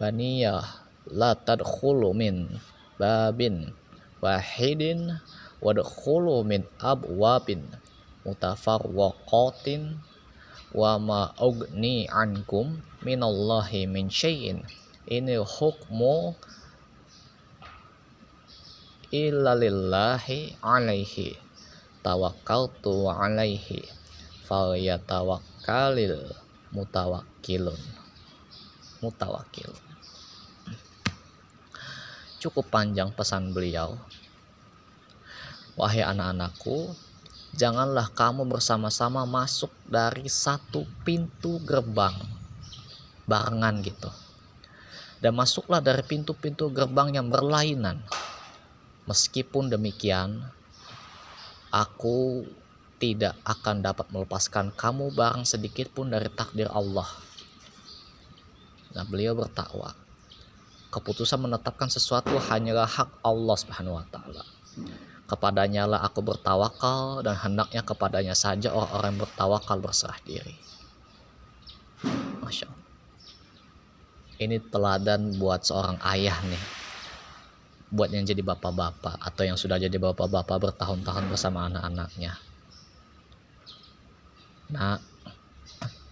Baniyah 0.00 0.64
la 1.12 1.36
tadkhulu 1.36 2.16
min 2.16 2.48
babin 2.96 3.76
wahidin 4.24 5.20
wadkhulu 5.60 6.44
min 6.44 6.64
abwabin 6.80 7.64
mutafarwaqatin 8.24 10.00
wa 10.72 10.96
ma 10.96 11.20
ugni 11.36 12.08
ankum 12.08 12.80
minallahi 13.04 13.84
min 13.88 14.08
syai'in 14.08 14.64
ini 15.08 15.40
hukmu 15.40 16.36
illa 19.10 19.56
lillahi 19.56 20.60
alaihi 20.60 21.34
tawakkaltu 22.04 23.08
alaihi 23.08 23.88
falyatawakkalil 24.44 26.36
mutawakkilun. 26.74 27.80
Mutawakkil. 29.00 29.72
Cukup 32.36 32.68
panjang 32.68 33.08
pesan 33.16 33.56
beliau. 33.56 33.96
Wahai 35.80 36.04
anak-anakku 36.04 36.92
janganlah 37.56 38.12
kamu 38.12 38.44
bersama-sama 38.46 39.24
masuk 39.24 39.72
dari 39.88 40.28
satu 40.28 40.84
pintu 41.02 41.58
gerbang 41.64 42.14
barengan 43.24 43.80
gitu 43.82 44.10
dan 45.20 45.36
masuklah 45.36 45.84
dari 45.84 46.00
pintu-pintu 46.04 46.72
gerbang 46.72 47.16
yang 47.16 47.28
berlainan 47.28 48.00
meskipun 49.04 49.68
demikian 49.68 50.40
aku 51.70 52.44
tidak 53.00 53.32
akan 53.48 53.80
dapat 53.80 54.12
melepaskan 54.12 54.76
kamu 54.76 55.08
barang 55.16 55.48
sedikit 55.48 55.88
pun 55.88 56.12
dari 56.12 56.28
takdir 56.28 56.68
Allah. 56.68 57.08
Nah, 58.92 59.04
beliau 59.08 59.32
bertakwa. 59.32 59.96
Keputusan 60.92 61.40
menetapkan 61.40 61.88
sesuatu 61.88 62.36
hanyalah 62.36 62.84
hak 62.84 63.24
Allah 63.24 63.56
Subhanahu 63.56 63.96
wa 63.96 64.06
taala. 64.10 64.44
Kepadanya 65.30 65.86
lah 65.86 66.02
aku 66.02 66.20
bertawakal 66.20 67.22
dan 67.22 67.38
hendaknya 67.38 67.86
kepadanya 67.86 68.34
saja 68.34 68.74
orang-orang 68.74 69.22
bertawakal 69.22 69.78
berserah 69.78 70.18
diri. 70.26 70.58
Masya 72.42 72.66
Allah. 72.66 72.79
Ini 74.40 74.56
teladan 74.72 75.36
buat 75.36 75.68
seorang 75.68 76.00
ayah 76.16 76.40
nih. 76.48 76.64
Buat 77.92 78.16
yang 78.16 78.24
jadi 78.24 78.40
bapak-bapak 78.40 79.20
atau 79.20 79.42
yang 79.44 79.60
sudah 79.60 79.76
jadi 79.76 80.00
bapak-bapak 80.00 80.56
bertahun-tahun 80.72 81.28
bersama 81.28 81.68
anak-anaknya 81.68 82.38
Nah, 84.70 85.02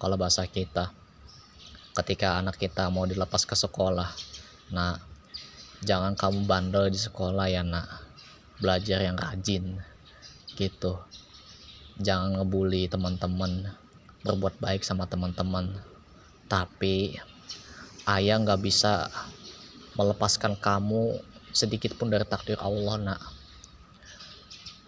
kalau 0.03 0.19
bahasa 0.19 0.43
kita, 0.43 0.91
ketika 1.95 2.43
anak 2.43 2.59
kita 2.59 2.91
mau 2.91 3.07
dilepas 3.07 3.47
ke 3.47 3.55
sekolah, 3.55 4.11
nah, 4.75 4.99
jangan 5.87 6.19
kamu 6.19 6.43
bandel 6.43 6.91
di 6.91 6.99
sekolah 6.99 7.47
ya 7.47 7.63
nak, 7.63 7.87
belajar 8.59 9.07
yang 9.07 9.15
rajin, 9.15 9.79
gitu. 10.59 10.99
Jangan 12.03 12.43
ngebully 12.43 12.91
teman-teman, 12.91 13.71
berbuat 14.27 14.59
baik 14.59 14.83
sama 14.83 15.07
teman-teman. 15.07 15.79
Tapi 16.51 17.15
ayah 18.09 18.41
nggak 18.41 18.65
bisa 18.65 19.13
melepaskan 19.93 20.57
kamu 20.57 21.21
sedikit 21.53 21.93
pun 21.99 22.09
dari 22.09 22.25
takdir 22.25 22.57
Allah 22.57 22.97
nak. 22.97 23.21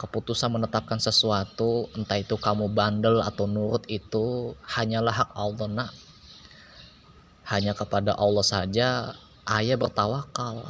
Keputusan 0.00 0.48
menetapkan 0.48 0.96
sesuatu 0.96 1.92
entah 1.92 2.16
itu 2.16 2.40
kamu 2.40 2.72
bandel 2.72 3.20
atau 3.20 3.44
nurut 3.44 3.84
itu 3.84 4.56
hanyalah 4.64 5.12
hak 5.12 5.30
Allah 5.36 5.68
nak. 5.68 5.92
Hanya 7.44 7.76
kepada 7.76 8.16
Allah 8.16 8.46
saja 8.46 9.12
ayah 9.44 9.76
bertawakal. 9.76 10.64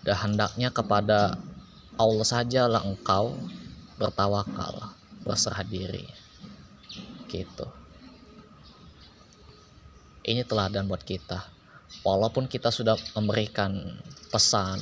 Dan 0.00 0.16
hendaknya 0.16 0.72
kepada 0.72 1.36
Allah 2.00 2.24
sajalah 2.24 2.80
engkau 2.88 3.36
bertawakal 4.00 4.96
berserah 5.28 5.60
diri. 5.68 6.08
Gitu 7.28 7.81
ini 10.22 10.46
teladan 10.46 10.86
buat 10.86 11.02
kita. 11.02 11.42
Walaupun 12.06 12.48
kita 12.48 12.72
sudah 12.72 12.96
memberikan 13.18 14.00
pesan 14.32 14.80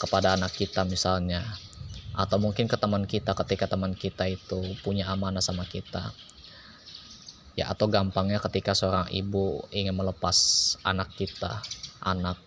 kepada 0.00 0.34
anak 0.34 0.52
kita 0.52 0.82
misalnya 0.84 1.40
atau 2.14 2.38
mungkin 2.38 2.66
ke 2.66 2.74
teman 2.74 3.06
kita 3.06 3.34
ketika 3.34 3.70
teman 3.70 3.94
kita 3.94 4.26
itu 4.26 4.74
punya 4.82 5.06
amanah 5.12 5.44
sama 5.44 5.62
kita. 5.68 6.10
Ya 7.54 7.70
atau 7.70 7.86
gampangnya 7.86 8.42
ketika 8.42 8.74
seorang 8.74 9.06
ibu 9.14 9.62
ingin 9.70 9.94
melepas 9.94 10.36
anak 10.82 11.14
kita 11.14 11.62
anak 12.02 12.40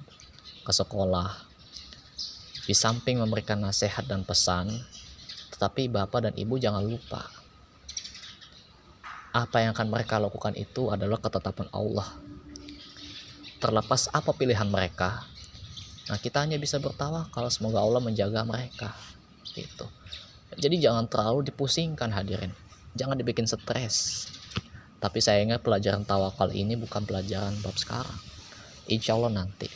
ke 0.68 0.72
sekolah. 0.76 1.48
Di 2.68 2.76
samping 2.76 3.24
memberikan 3.24 3.64
nasihat 3.64 4.04
dan 4.04 4.28
pesan 4.28 4.68
tetapi 5.56 5.88
bapak 5.88 6.28
dan 6.28 6.34
ibu 6.36 6.60
jangan 6.60 6.84
lupa 6.84 7.37
apa 9.36 9.64
yang 9.64 9.72
akan 9.76 9.88
mereka 9.92 10.20
lakukan 10.22 10.56
itu 10.56 10.92
adalah 10.92 11.20
ketetapan 11.20 11.68
Allah. 11.76 12.08
Terlepas 13.58 14.08
apa 14.14 14.32
pilihan 14.38 14.70
mereka 14.70 15.26
nah 16.08 16.16
kita 16.16 16.40
hanya 16.40 16.56
bisa 16.56 16.80
bertawa 16.80 17.28
kalau 17.36 17.52
semoga 17.52 17.84
Allah 17.84 18.00
menjaga 18.00 18.48
mereka 18.48 18.96
gitu. 19.52 19.84
Jadi 20.56 20.80
jangan 20.80 21.04
terlalu 21.12 21.52
dipusingkan 21.52 22.16
hadirin. 22.16 22.56
Jangan 22.96 23.20
dibikin 23.20 23.44
stres. 23.44 24.32
Tapi 25.04 25.20
sayangnya 25.20 25.60
pelajaran 25.60 26.08
tawakal 26.08 26.50
ini 26.56 26.80
bukan 26.80 27.04
pelajaran 27.04 27.60
bab 27.60 27.76
sekarang. 27.76 28.18
Insya 28.88 29.20
Allah 29.20 29.44
nanti 29.44 29.68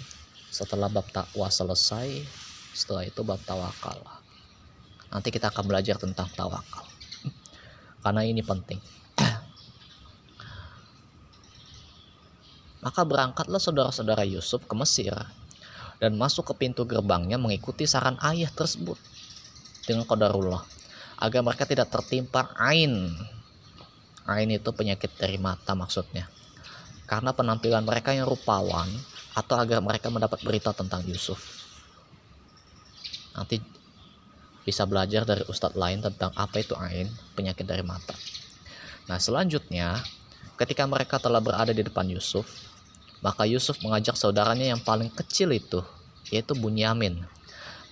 setelah 0.47 0.87
bab 0.87 1.05
takwa 1.11 1.51
selesai 1.51 2.23
setelah 2.71 3.03
itu 3.03 3.21
bab 3.27 3.43
tawakal. 3.43 3.99
Nanti 5.11 5.29
kita 5.35 5.51
akan 5.51 5.67
belajar 5.67 5.99
tentang 5.99 6.31
tawakal. 6.31 6.87
Karena 8.01 8.23
ini 8.23 8.39
penting 8.39 8.79
maka 12.81 13.01
berangkatlah 13.05 13.61
saudara-saudara 13.61 14.25
Yusuf 14.25 14.65
ke 14.65 14.73
Mesir 14.73 15.13
dan 16.01 16.17
masuk 16.17 16.49
ke 16.49 16.65
pintu 16.65 16.81
gerbangnya 16.83 17.37
mengikuti 17.37 17.85
saran 17.85 18.17
ayah 18.25 18.49
tersebut 18.49 18.97
dengan 19.85 20.05
qadarullah 20.09 20.65
agar 21.21 21.41
mereka 21.45 21.69
tidak 21.69 21.93
tertimpa 21.93 22.49
ain. 22.57 23.13
Ain 24.25 24.49
itu 24.49 24.69
penyakit 24.73 25.13
dari 25.17 25.37
mata 25.37 25.77
maksudnya. 25.77 26.25
Karena 27.05 27.37
penampilan 27.37 27.85
mereka 27.85 28.17
yang 28.17 28.25
rupawan 28.25 28.89
atau 29.37 29.55
agar 29.61 29.79
mereka 29.85 30.09
mendapat 30.09 30.41
berita 30.41 30.73
tentang 30.73 31.05
Yusuf. 31.05 31.37
Nanti 33.37 33.61
bisa 34.65 34.85
belajar 34.89 35.25
dari 35.25 35.45
ustadz 35.45 35.77
lain 35.77 36.01
tentang 36.01 36.33
apa 36.33 36.61
itu 36.61 36.73
ain 36.77 37.09
penyakit 37.37 37.65
dari 37.65 37.85
mata. 37.85 38.13
Nah 39.09 39.17
selanjutnya 39.21 40.01
ketika 40.57 40.85
mereka 40.85 41.17
telah 41.17 41.41
berada 41.41 41.73
di 41.73 41.81
depan 41.81 42.05
Yusuf 42.09 42.70
maka 43.21 43.45
Yusuf 43.45 43.77
mengajak 43.86 44.17
saudaranya 44.17 44.73
yang 44.73 44.81
paling 44.81 45.10
kecil 45.13 45.53
itu 45.53 45.81
yaitu 46.34 46.57
Bunyamin 46.57 47.21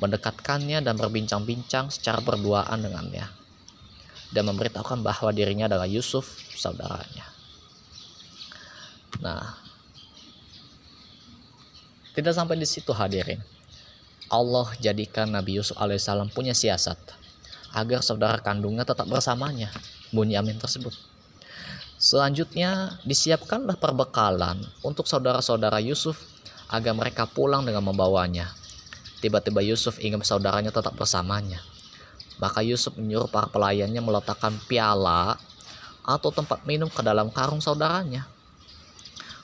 mendekatkannya 0.02 0.82
dan 0.82 0.96
berbincang-bincang 0.96 1.94
secara 1.94 2.20
berduaan 2.24 2.82
dengannya 2.82 3.30
dan 4.30 4.44
memberitahukan 4.46 5.02
bahwa 5.02 5.30
dirinya 5.34 5.66
adalah 5.66 5.90
Yusuf 5.90 6.38
saudaranya. 6.54 7.26
Nah, 9.20 9.58
tidak 12.14 12.38
sampai 12.38 12.56
di 12.56 12.68
situ 12.70 12.94
hadirin. 12.94 13.42
Allah 14.30 14.70
jadikan 14.78 15.34
Nabi 15.34 15.58
Yusuf 15.58 15.74
alaihissalam 15.82 16.30
punya 16.30 16.54
siasat 16.54 16.98
agar 17.74 18.06
saudara 18.06 18.38
kandungnya 18.38 18.86
tetap 18.86 19.10
bersamanya, 19.10 19.74
Bunyamin 20.14 20.62
tersebut. 20.62 20.94
Selanjutnya 22.00 22.98
disiapkanlah 23.04 23.76
perbekalan 23.76 24.64
untuk 24.82 25.04
saudara-saudara 25.06 25.84
Yusuf 25.84 26.16
agar 26.72 26.96
mereka 26.96 27.28
pulang 27.28 27.68
dengan 27.68 27.84
membawanya 27.84 28.56
Tiba-tiba 29.20 29.60
Yusuf 29.60 30.00
ingin 30.00 30.24
saudaranya 30.24 30.72
tetap 30.72 30.96
bersamanya. 30.96 31.60
Maka 32.40 32.64
Yusuf 32.64 32.96
menyuruh 32.96 33.28
para 33.28 33.52
pelayannya 33.52 34.00
meletakkan 34.00 34.56
piala 34.64 35.36
atau 36.08 36.32
tempat 36.32 36.64
minum 36.64 36.88
ke 36.88 37.04
dalam 37.04 37.28
karung 37.28 37.60
saudaranya. 37.60 38.24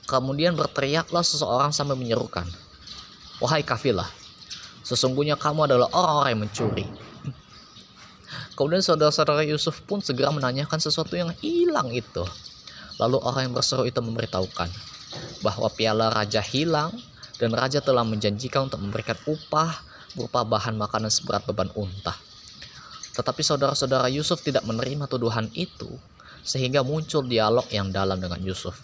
Kemudian 0.07 0.55
berteriaklah 0.55 1.27
seseorang 1.27 1.75
sambil 1.75 1.99
menyerukan, 1.99 2.47
Wahai 3.43 3.67
kafilah, 3.67 4.07
sesungguhnya 4.79 5.35
kamu 5.35 5.67
adalah 5.67 5.91
orang-orang 5.91 6.31
yang 6.31 6.41
mencuri. 6.47 6.87
Kemudian 8.55 8.79
saudara-saudara 8.79 9.43
Yusuf 9.43 9.83
pun 9.83 9.99
segera 9.99 10.31
menanyakan 10.31 10.79
sesuatu 10.79 11.19
yang 11.19 11.35
hilang 11.43 11.91
itu. 11.91 12.23
Lalu 12.95 13.17
orang 13.19 13.51
yang 13.51 13.55
berseru 13.55 13.83
itu 13.83 13.99
memberitahukan 13.99 14.69
bahwa 15.43 15.67
piala 15.71 16.11
raja 16.11 16.39
hilang 16.39 16.95
dan 17.35 17.51
raja 17.51 17.83
telah 17.83 18.07
menjanjikan 18.07 18.71
untuk 18.71 18.79
memberikan 18.79 19.19
upah 19.27 19.83
berupa 20.15 20.47
bahan 20.47 20.79
makanan 20.79 21.11
seberat 21.11 21.43
beban 21.43 21.67
unta. 21.75 22.15
Tetapi 23.15 23.41
saudara-saudara 23.43 24.07
Yusuf 24.11 24.43
tidak 24.43 24.63
menerima 24.67 25.07
tuduhan 25.07 25.47
itu, 25.55 25.87
sehingga 26.43 26.83
muncul 26.83 27.23
dialog 27.23 27.63
yang 27.71 27.91
dalam 27.91 28.19
dengan 28.19 28.39
Yusuf. 28.43 28.75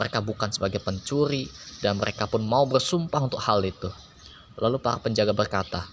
Mereka 0.00 0.24
bukan 0.24 0.48
sebagai 0.52 0.80
pencuri, 0.80 1.48
dan 1.84 2.00
mereka 2.00 2.24
pun 2.24 2.44
mau 2.44 2.64
bersumpah 2.64 3.20
untuk 3.28 3.40
hal 3.44 3.60
itu. 3.64 3.92
Lalu 4.56 4.80
para 4.80 4.96
penjaga 5.00 5.36
berkata, 5.36 5.84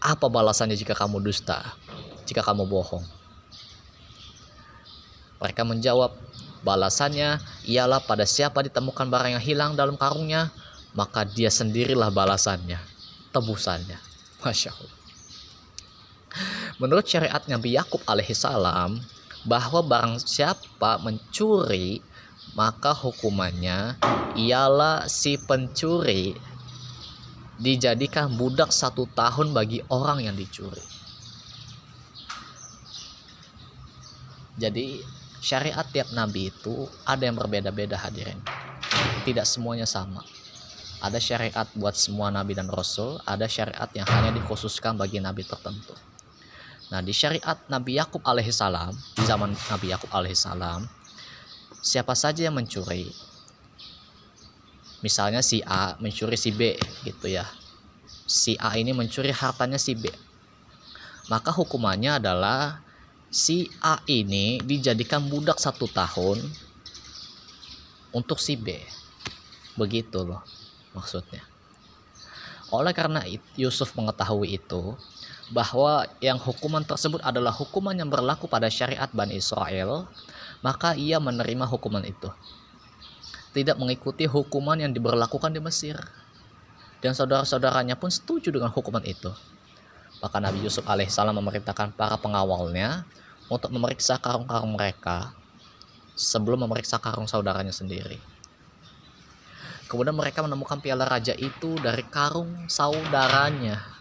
"Apa 0.00 0.28
balasannya 0.32 0.76
jika 0.76 0.96
kamu 0.96 1.20
dusta? 1.20 1.76
Jika 2.24 2.40
kamu 2.40 2.64
bohong?" 2.64 3.04
Mereka 5.40 5.62
menjawab, 5.64 6.16
"Balasannya 6.60 7.40
ialah 7.64 8.04
pada 8.04 8.28
siapa 8.28 8.60
ditemukan 8.64 9.06
barang 9.08 9.32
yang 9.38 9.44
hilang 9.44 9.70
dalam 9.76 9.96
karungnya, 9.96 10.52
maka 10.92 11.24
dia 11.24 11.48
sendirilah 11.48 12.10
balasannya, 12.12 12.78
tebusannya. 13.32 13.98
Masya 14.40 14.72
Allah. 14.72 14.96
Menurut 16.80 17.04
syariat 17.04 17.42
Nabi 17.44 17.76
Yakub 17.76 18.00
alaihissalam, 18.08 19.00
bahwa 19.44 19.80
barang 19.80 20.20
siapa 20.20 21.00
mencuri 21.00 22.04
maka 22.52 22.92
hukumannya 22.92 23.96
ialah 24.36 25.06
si 25.06 25.38
pencuri 25.38 26.34
dijadikan 27.60 28.32
budak 28.34 28.72
satu 28.72 29.04
tahun 29.12 29.52
bagi 29.52 29.84
orang 29.92 30.24
yang 30.24 30.34
dicuri. 30.34 30.82
Jadi 34.60 35.00
syariat 35.40 35.84
tiap 35.88 36.12
nabi 36.12 36.52
itu 36.52 36.86
ada 37.08 37.24
yang 37.24 37.36
berbeda-beda 37.36 37.96
hadirin. 37.96 38.38
Tidak 39.24 39.44
semuanya 39.44 39.88
sama. 39.88 40.20
Ada 41.00 41.16
syariat 41.16 41.64
buat 41.72 41.96
semua 41.96 42.28
nabi 42.28 42.52
dan 42.52 42.68
rasul, 42.68 43.16
ada 43.24 43.48
syariat 43.48 43.88
yang 43.96 44.04
hanya 44.04 44.36
dikhususkan 44.36 45.00
bagi 45.00 45.16
nabi 45.16 45.42
tertentu. 45.48 45.96
Nah, 46.90 46.98
di 47.00 47.14
syariat 47.14 47.54
Nabi 47.70 48.02
Yakub 48.02 48.18
alaihissalam, 48.26 48.90
di 49.14 49.22
zaman 49.22 49.54
Nabi 49.70 49.94
Yakub 49.94 50.10
alaihissalam, 50.10 50.90
siapa 51.78 52.18
saja 52.18 52.50
yang 52.50 52.58
mencuri, 52.58 53.14
misalnya 54.98 55.38
si 55.38 55.62
A 55.62 55.94
mencuri 56.02 56.34
si 56.34 56.50
B 56.50 56.74
gitu 57.06 57.30
ya. 57.30 57.46
Si 58.26 58.58
A 58.58 58.74
ini 58.74 58.90
mencuri 58.90 59.30
hartanya 59.30 59.78
si 59.78 59.94
B. 59.94 60.10
Maka 61.30 61.54
hukumannya 61.54 62.18
adalah 62.18 62.82
si 63.30 63.70
A 63.78 64.02
ini 64.10 64.58
dijadikan 64.58 65.22
budak 65.30 65.62
satu 65.62 65.86
tahun 65.86 66.42
untuk 68.10 68.42
si 68.42 68.58
B. 68.58 68.74
Begitu 69.78 70.26
loh 70.26 70.42
maksudnya. 70.92 71.46
Oleh 72.70 72.94
karena 72.94 73.22
Yusuf 73.58 73.94
mengetahui 73.98 74.58
itu, 74.58 74.94
bahwa 75.50 76.06
yang 76.22 76.38
hukuman 76.38 76.86
tersebut 76.86 77.18
adalah 77.26 77.50
hukuman 77.50 77.94
yang 77.94 78.06
berlaku 78.06 78.46
pada 78.46 78.70
syariat 78.70 79.10
Bani 79.10 79.34
Israel, 79.34 80.06
maka 80.62 80.94
ia 80.94 81.18
menerima 81.18 81.66
hukuman 81.66 82.06
itu. 82.06 82.30
Tidak 83.50 83.74
mengikuti 83.74 84.30
hukuman 84.30 84.78
yang 84.78 84.94
diberlakukan 84.94 85.50
di 85.50 85.58
Mesir. 85.58 85.98
Dan 87.02 87.18
saudara-saudaranya 87.18 87.98
pun 87.98 88.14
setuju 88.14 88.54
dengan 88.54 88.70
hukuman 88.70 89.02
itu. 89.02 89.34
Maka 90.20 90.36
Nabi 90.38 90.64
Yusuf 90.64 90.84
alaihissalam 90.84 91.32
memerintahkan 91.36 91.96
para 91.96 92.16
pengawalnya 92.20 93.08
untuk 93.48 93.72
memeriksa 93.72 94.20
karung-karung 94.20 94.76
mereka 94.76 95.32
sebelum 96.12 96.68
memeriksa 96.68 97.00
karung 97.00 97.26
saudaranya 97.26 97.72
sendiri. 97.72 98.20
Kemudian 99.88 100.14
mereka 100.14 100.44
menemukan 100.44 100.78
piala 100.78 101.08
raja 101.08 101.34
itu 101.34 101.74
dari 101.80 102.04
karung 102.06 102.68
saudaranya 102.70 104.00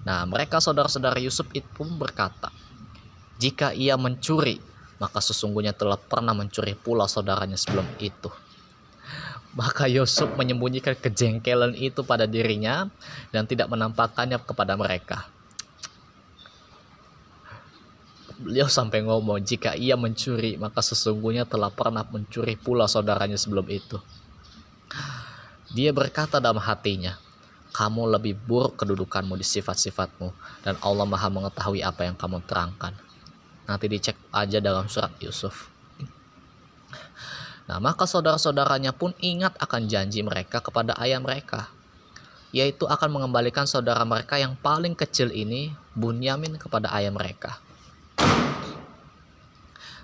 Nah, 0.00 0.24
mereka 0.24 0.64
saudara-saudara 0.64 1.20
Yusuf 1.20 1.44
itu 1.52 1.68
pun 1.76 1.92
berkata, 2.00 2.48
jika 3.36 3.76
ia 3.76 4.00
mencuri, 4.00 4.60
maka 4.96 5.20
sesungguhnya 5.20 5.76
telah 5.76 6.00
pernah 6.00 6.32
mencuri 6.32 6.72
pula 6.72 7.04
saudaranya 7.04 7.56
sebelum 7.60 7.84
itu. 8.00 8.32
Maka 9.52 9.90
Yusuf 9.90 10.30
menyembunyikan 10.38 10.94
kejengkelan 10.96 11.74
itu 11.74 12.06
pada 12.06 12.24
dirinya 12.24 12.86
dan 13.34 13.44
tidak 13.44 13.66
menampakkannya 13.68 14.38
kepada 14.40 14.78
mereka. 14.78 15.26
Beliau 18.40 18.72
sampai 18.72 19.04
ngomong, 19.04 19.44
jika 19.44 19.76
ia 19.76 20.00
mencuri, 20.00 20.56
maka 20.56 20.80
sesungguhnya 20.80 21.44
telah 21.44 21.68
pernah 21.68 22.00
mencuri 22.08 22.56
pula 22.56 22.88
saudaranya 22.88 23.36
sebelum 23.36 23.68
itu. 23.68 24.00
Dia 25.76 25.92
berkata 25.92 26.40
dalam 26.40 26.56
hatinya, 26.56 27.20
kamu 27.76 28.16
lebih 28.16 28.40
buruk 28.40 28.80
kedudukanmu 28.80 29.36
di 29.36 29.44
sifat-sifatmu 29.44 30.32
dan 30.64 30.74
Allah 30.80 31.04
maha 31.04 31.28
mengetahui 31.28 31.84
apa 31.84 32.08
yang 32.08 32.16
kamu 32.16 32.40
terangkan. 32.48 32.96
Nanti 33.68 33.86
dicek 33.92 34.16
aja 34.32 34.56
dalam 34.58 34.88
surat 34.88 35.12
Yusuf. 35.20 35.68
Nah 37.68 37.78
maka 37.78 38.08
saudara-saudaranya 38.08 38.96
pun 38.96 39.14
ingat 39.22 39.54
akan 39.60 39.86
janji 39.86 40.24
mereka 40.26 40.58
kepada 40.58 40.96
ayah 40.98 41.22
mereka 41.22 41.70
yaitu 42.50 42.82
akan 42.82 43.14
mengembalikan 43.14 43.62
saudara 43.62 44.02
mereka 44.02 44.34
yang 44.34 44.58
paling 44.58 44.98
kecil 44.98 45.30
ini 45.30 45.70
Bunyamin 45.94 46.58
kepada 46.58 46.90
ayah 46.98 47.14
mereka 47.14 47.62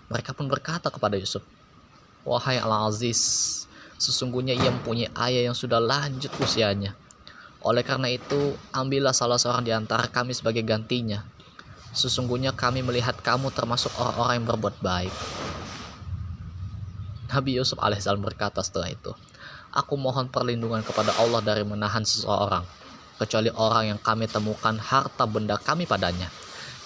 mereka 0.06 0.30
pun 0.36 0.46
berkata 0.46 0.92
kepada 0.92 1.18
Yusuf 1.18 1.42
wahai 2.22 2.60
Al-Aziz 2.60 3.20
sesungguhnya 3.96 4.54
ia 4.54 4.70
mempunyai 4.70 5.10
ayah 5.30 5.50
yang 5.50 5.56
sudah 5.56 5.80
lanjut 5.80 6.30
usianya 6.38 6.94
oleh 7.66 7.82
karena 7.82 8.06
itu, 8.14 8.54
ambillah 8.70 9.10
salah 9.10 9.42
seorang 9.42 9.66
di 9.66 9.74
antara 9.74 10.06
kami 10.06 10.30
sebagai 10.30 10.62
gantinya. 10.62 11.26
Sesungguhnya 11.90 12.54
kami 12.54 12.86
melihat 12.86 13.18
kamu 13.18 13.50
termasuk 13.50 13.90
orang-orang 13.98 14.34
yang 14.38 14.46
berbuat 14.46 14.76
baik. 14.78 15.14
Nabi 17.26 17.58
Yusuf 17.58 17.82
alaihissalam 17.82 18.22
berkata 18.22 18.62
setelah 18.62 18.94
itu, 18.94 19.10
Aku 19.74 19.98
mohon 19.98 20.30
perlindungan 20.30 20.86
kepada 20.86 21.10
Allah 21.18 21.42
dari 21.42 21.66
menahan 21.66 22.06
seseorang, 22.06 22.62
kecuali 23.18 23.50
orang 23.50 23.96
yang 23.96 23.98
kami 23.98 24.30
temukan 24.30 24.78
harta 24.78 25.26
benda 25.26 25.58
kami 25.58 25.90
padanya. 25.90 26.30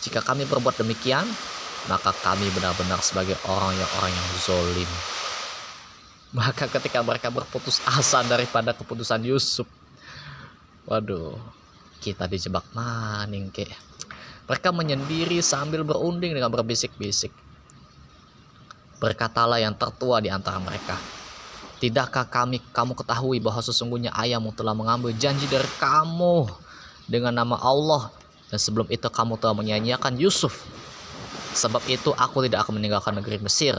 Jika 0.00 0.24
kami 0.24 0.48
berbuat 0.48 0.80
demikian, 0.80 1.28
maka 1.88 2.12
kami 2.24 2.48
benar-benar 2.52 3.00
sebagai 3.04 3.36
orang 3.48 3.72
yang 3.76 3.90
orang 4.00 4.12
yang 4.12 4.28
zolim. 4.40 4.90
Maka 6.30 6.70
ketika 6.70 7.02
mereka 7.02 7.28
berputus 7.28 7.82
asa 7.84 8.22
daripada 8.22 8.70
keputusan 8.70 9.20
Yusuf, 9.26 9.66
Waduh, 10.90 11.38
kita 12.02 12.26
dijebak 12.26 12.66
maning 12.74 13.52
ke. 13.54 13.68
Mereka 14.50 14.74
menyendiri 14.74 15.38
sambil 15.38 15.86
berunding 15.86 16.34
dengan 16.34 16.50
berbisik-bisik. 16.50 17.30
Berkatalah 18.98 19.62
yang 19.62 19.76
tertua 19.78 20.18
di 20.18 20.26
antara 20.26 20.58
mereka. 20.58 20.98
Tidakkah 21.78 22.26
kami 22.28 22.60
kamu 22.74 22.92
ketahui 22.98 23.38
bahwa 23.38 23.62
sesungguhnya 23.62 24.12
ayahmu 24.12 24.52
telah 24.52 24.74
mengambil 24.74 25.14
janji 25.14 25.46
dari 25.46 25.68
kamu 25.78 26.50
dengan 27.06 27.38
nama 27.38 27.56
Allah 27.62 28.12
dan 28.50 28.58
sebelum 28.58 28.90
itu 28.90 29.06
kamu 29.06 29.38
telah 29.38 29.54
menyanyiakan 29.54 30.18
Yusuf. 30.18 30.66
Sebab 31.54 31.82
itu 31.90 32.10
aku 32.14 32.46
tidak 32.46 32.66
akan 32.66 32.78
meninggalkan 32.78 33.14
negeri 33.14 33.38
Mesir 33.42 33.74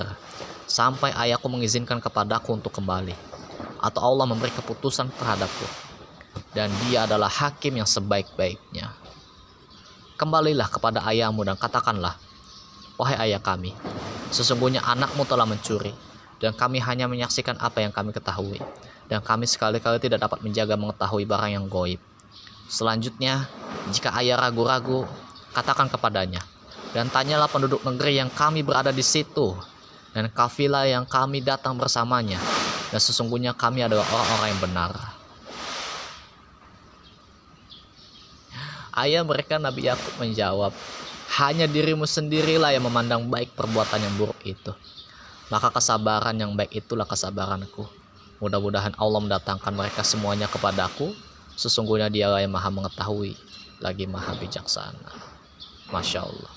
sampai 0.68 1.12
ayahku 1.16 1.48
mengizinkan 1.52 2.00
kepadaku 2.00 2.56
untuk 2.56 2.72
kembali 2.72 3.16
atau 3.84 4.02
Allah 4.04 4.26
memberi 4.28 4.52
keputusan 4.56 5.12
terhadapku 5.16 5.92
dan 6.52 6.72
dia 6.88 7.08
adalah 7.08 7.28
hakim 7.28 7.80
yang 7.80 7.88
sebaik-baiknya. 7.88 8.92
Kembalilah 10.20 10.70
kepada 10.70 11.02
ayahmu 11.08 11.42
dan 11.48 11.58
katakanlah, 11.58 12.20
Wahai 13.00 13.18
ayah 13.32 13.42
kami, 13.42 13.74
sesungguhnya 14.30 14.86
anakmu 14.86 15.26
telah 15.26 15.50
mencuri, 15.50 15.90
dan 16.38 16.54
kami 16.54 16.78
hanya 16.78 17.10
menyaksikan 17.10 17.58
apa 17.58 17.82
yang 17.82 17.90
kami 17.90 18.14
ketahui, 18.14 18.62
dan 19.10 19.26
kami 19.26 19.50
sekali-kali 19.50 19.98
tidak 19.98 20.22
dapat 20.22 20.46
menjaga 20.46 20.78
mengetahui 20.78 21.26
barang 21.26 21.52
yang 21.58 21.66
goib. 21.66 21.98
Selanjutnya, 22.72 23.52
jika 23.92 24.16
ayah 24.24 24.40
ragu-ragu, 24.40 25.04
katakan 25.52 25.92
kepadanya, 25.92 26.40
dan 26.96 27.12
tanyalah 27.12 27.52
penduduk 27.52 27.84
negeri 27.84 28.16
yang 28.24 28.32
kami 28.32 28.64
berada 28.64 28.96
di 28.96 29.04
situ, 29.04 29.60
dan 30.16 30.32
kafilah 30.32 30.88
yang 30.88 31.04
kami 31.04 31.44
datang 31.44 31.76
bersamanya, 31.76 32.40
dan 32.88 33.00
sesungguhnya 33.04 33.52
kami 33.52 33.84
adalah 33.84 34.08
orang-orang 34.08 34.48
yang 34.56 34.62
benar. 34.64 34.92
Ayah 38.96 39.24
mereka 39.28 39.60
Nabi 39.60 39.92
Yakub 39.92 40.16
menjawab, 40.24 40.72
hanya 41.44 41.68
dirimu 41.68 42.08
sendirilah 42.08 42.72
yang 42.72 42.88
memandang 42.88 43.28
baik 43.28 43.52
perbuatan 43.52 44.00
yang 44.00 44.16
buruk 44.16 44.40
itu. 44.48 44.72
Maka 45.52 45.76
kesabaran 45.76 46.40
yang 46.40 46.56
baik 46.56 46.72
itulah 46.72 47.04
kesabaranku. 47.04 47.84
Mudah-mudahan 48.40 48.96
Allah 48.96 49.20
mendatangkan 49.20 49.76
mereka 49.76 50.08
semuanya 50.08 50.48
kepadaku. 50.48 51.12
Sesungguhnya 51.62 52.10
dia 52.10 52.26
yang 52.42 52.50
maha 52.50 52.74
mengetahui, 52.74 53.38
lagi 53.78 54.10
maha 54.10 54.34
bijaksana. 54.42 55.14
Masya 55.94 56.26
Allah. 56.26 56.54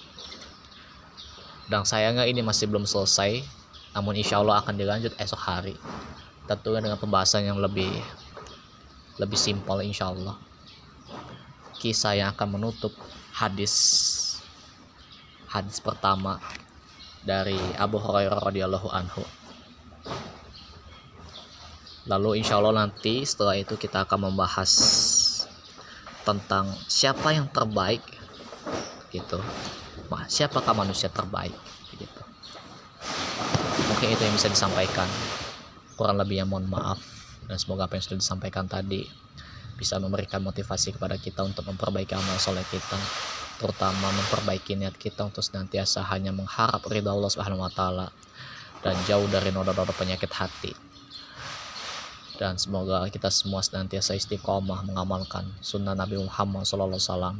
Dan 1.69 1.85
sayangnya 1.85 2.25
ini 2.25 2.41
masih 2.41 2.73
belum 2.73 2.89
selesai, 2.89 3.45
namun 3.93 4.17
insya 4.17 4.41
Allah 4.41 4.65
akan 4.65 4.81
dilanjut 4.81 5.13
esok 5.21 5.41
hari. 5.45 5.77
Tentunya 6.49 6.81
dengan 6.81 6.97
pembahasan 6.97 7.45
yang 7.45 7.61
lebih 7.61 7.93
lebih 9.21 9.37
simpel 9.37 9.85
insya 9.85 10.09
Allah 10.09 10.41
kisah 11.85 12.17
yang 12.17 12.33
akan 12.33 12.57
menutup 12.57 12.97
hadis 13.37 13.75
hadis 15.53 15.85
pertama 15.85 16.41
dari 17.21 17.61
Abu 17.77 18.01
Hurairah 18.01 18.41
radhiyallahu 18.41 18.89
anhu. 18.89 19.21
Lalu 22.05 22.45
insya 22.45 22.61
Allah 22.61 22.85
nanti 22.85 23.25
setelah 23.25 23.57
itu 23.57 23.81
kita 23.81 24.05
akan 24.05 24.29
membahas 24.29 24.71
tentang 26.25 26.69
siapa 26.85 27.33
yang 27.33 27.49
terbaik 27.49 28.05
gitu. 29.09 29.41
Wah, 30.13 30.29
siapakah 30.29 30.77
manusia 30.77 31.09
terbaik 31.09 31.57
gitu. 31.97 32.23
Mungkin 33.89 34.09
itu 34.13 34.23
yang 34.25 34.37
bisa 34.37 34.53
disampaikan. 34.53 35.09
Kurang 35.97 36.21
lebih 36.21 36.45
yang 36.45 36.51
mohon 36.51 36.69
maaf 36.69 37.01
dan 37.49 37.57
semoga 37.57 37.87
apa 37.87 37.97
yang 37.97 38.05
sudah 38.05 38.19
disampaikan 38.21 38.67
tadi 38.69 39.05
bisa 39.75 39.99
memberikan 39.99 40.41
motivasi 40.41 40.95
kepada 40.95 41.19
kita 41.19 41.43
untuk 41.43 41.67
memperbaiki 41.67 42.15
amal 42.15 42.39
soleh 42.39 42.65
kita 42.71 42.99
terutama 43.59 44.11
memperbaiki 44.11 44.75
niat 44.79 44.95
kita 44.99 45.27
untuk 45.27 45.43
senantiasa 45.43 46.03
hanya 46.11 46.35
mengharap 46.35 46.83
ridha 46.91 47.11
Allah 47.11 47.31
Subhanahu 47.31 47.63
wa 47.63 47.71
taala 47.71 48.07
dan 48.83 48.95
jauh 49.07 49.27
dari 49.31 49.51
noda-noda 49.55 49.95
penyakit 49.95 50.31
hati 50.35 50.73
dan 52.35 52.59
semoga 52.59 53.07
kita 53.11 53.30
semua 53.30 53.62
senantiasa 53.62 54.18
istiqomah 54.18 54.82
mengamalkan 54.82 55.47
sunnah 55.62 55.95
Nabi 55.95 56.18
Muhammad 56.18 56.66
SAW 56.66 57.39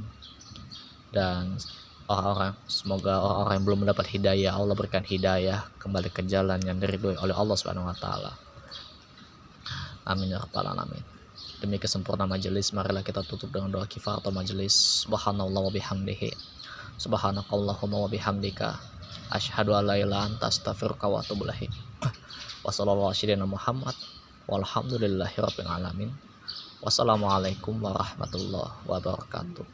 dan 1.11 1.59
orang-orang 2.07 2.55
semoga 2.70 3.18
orang-orang 3.18 3.55
yang 3.59 3.64
belum 3.66 3.78
mendapat 3.86 4.07
hidayah 4.14 4.53
Allah 4.55 4.74
berikan 4.76 5.03
hidayah 5.03 5.66
kembali 5.82 6.14
ke 6.14 6.22
jalan 6.30 6.62
yang 6.62 6.78
diridhoi 6.78 7.18
oleh 7.18 7.34
Allah 7.34 7.57
Subhanahu 7.59 7.90
wa 7.90 7.97
taala. 7.97 8.32
Amin 10.05 10.30
ya 10.30 10.38
rabbal 10.38 10.68
alamin. 10.68 11.03
Demi 11.59 11.80
kesempurnaan 11.80 12.28
majelis 12.28 12.76
marilah 12.76 13.01
kita 13.01 13.24
tutup 13.24 13.49
dengan 13.49 13.72
doa 13.72 13.88
kifaratul 13.88 14.36
majelis. 14.36 15.09
Subhanallah 15.09 15.64
wa 15.64 15.72
bihamdihi. 15.72 16.30
Subhanakallahumma 17.01 18.05
wa 18.05 18.09
bihamdika 18.12 18.78
asyhadu 19.32 19.72
an 19.72 19.88
la 19.88 19.97
ilaha 19.97 20.28
anta 20.28 20.53
astaghfiruka 20.53 21.09
wa 21.09 21.24
atubu 21.24 21.49
ilaik. 21.49 21.72
Wassalamualaikum 22.62 23.49
Muhammad 23.49 23.97
Walhamdulillahirrabbilalamin. 24.45 26.11
Wassalamualaikum 26.84 27.80
warahmatullahi 27.80 28.76
wabarakatuh. 28.84 29.64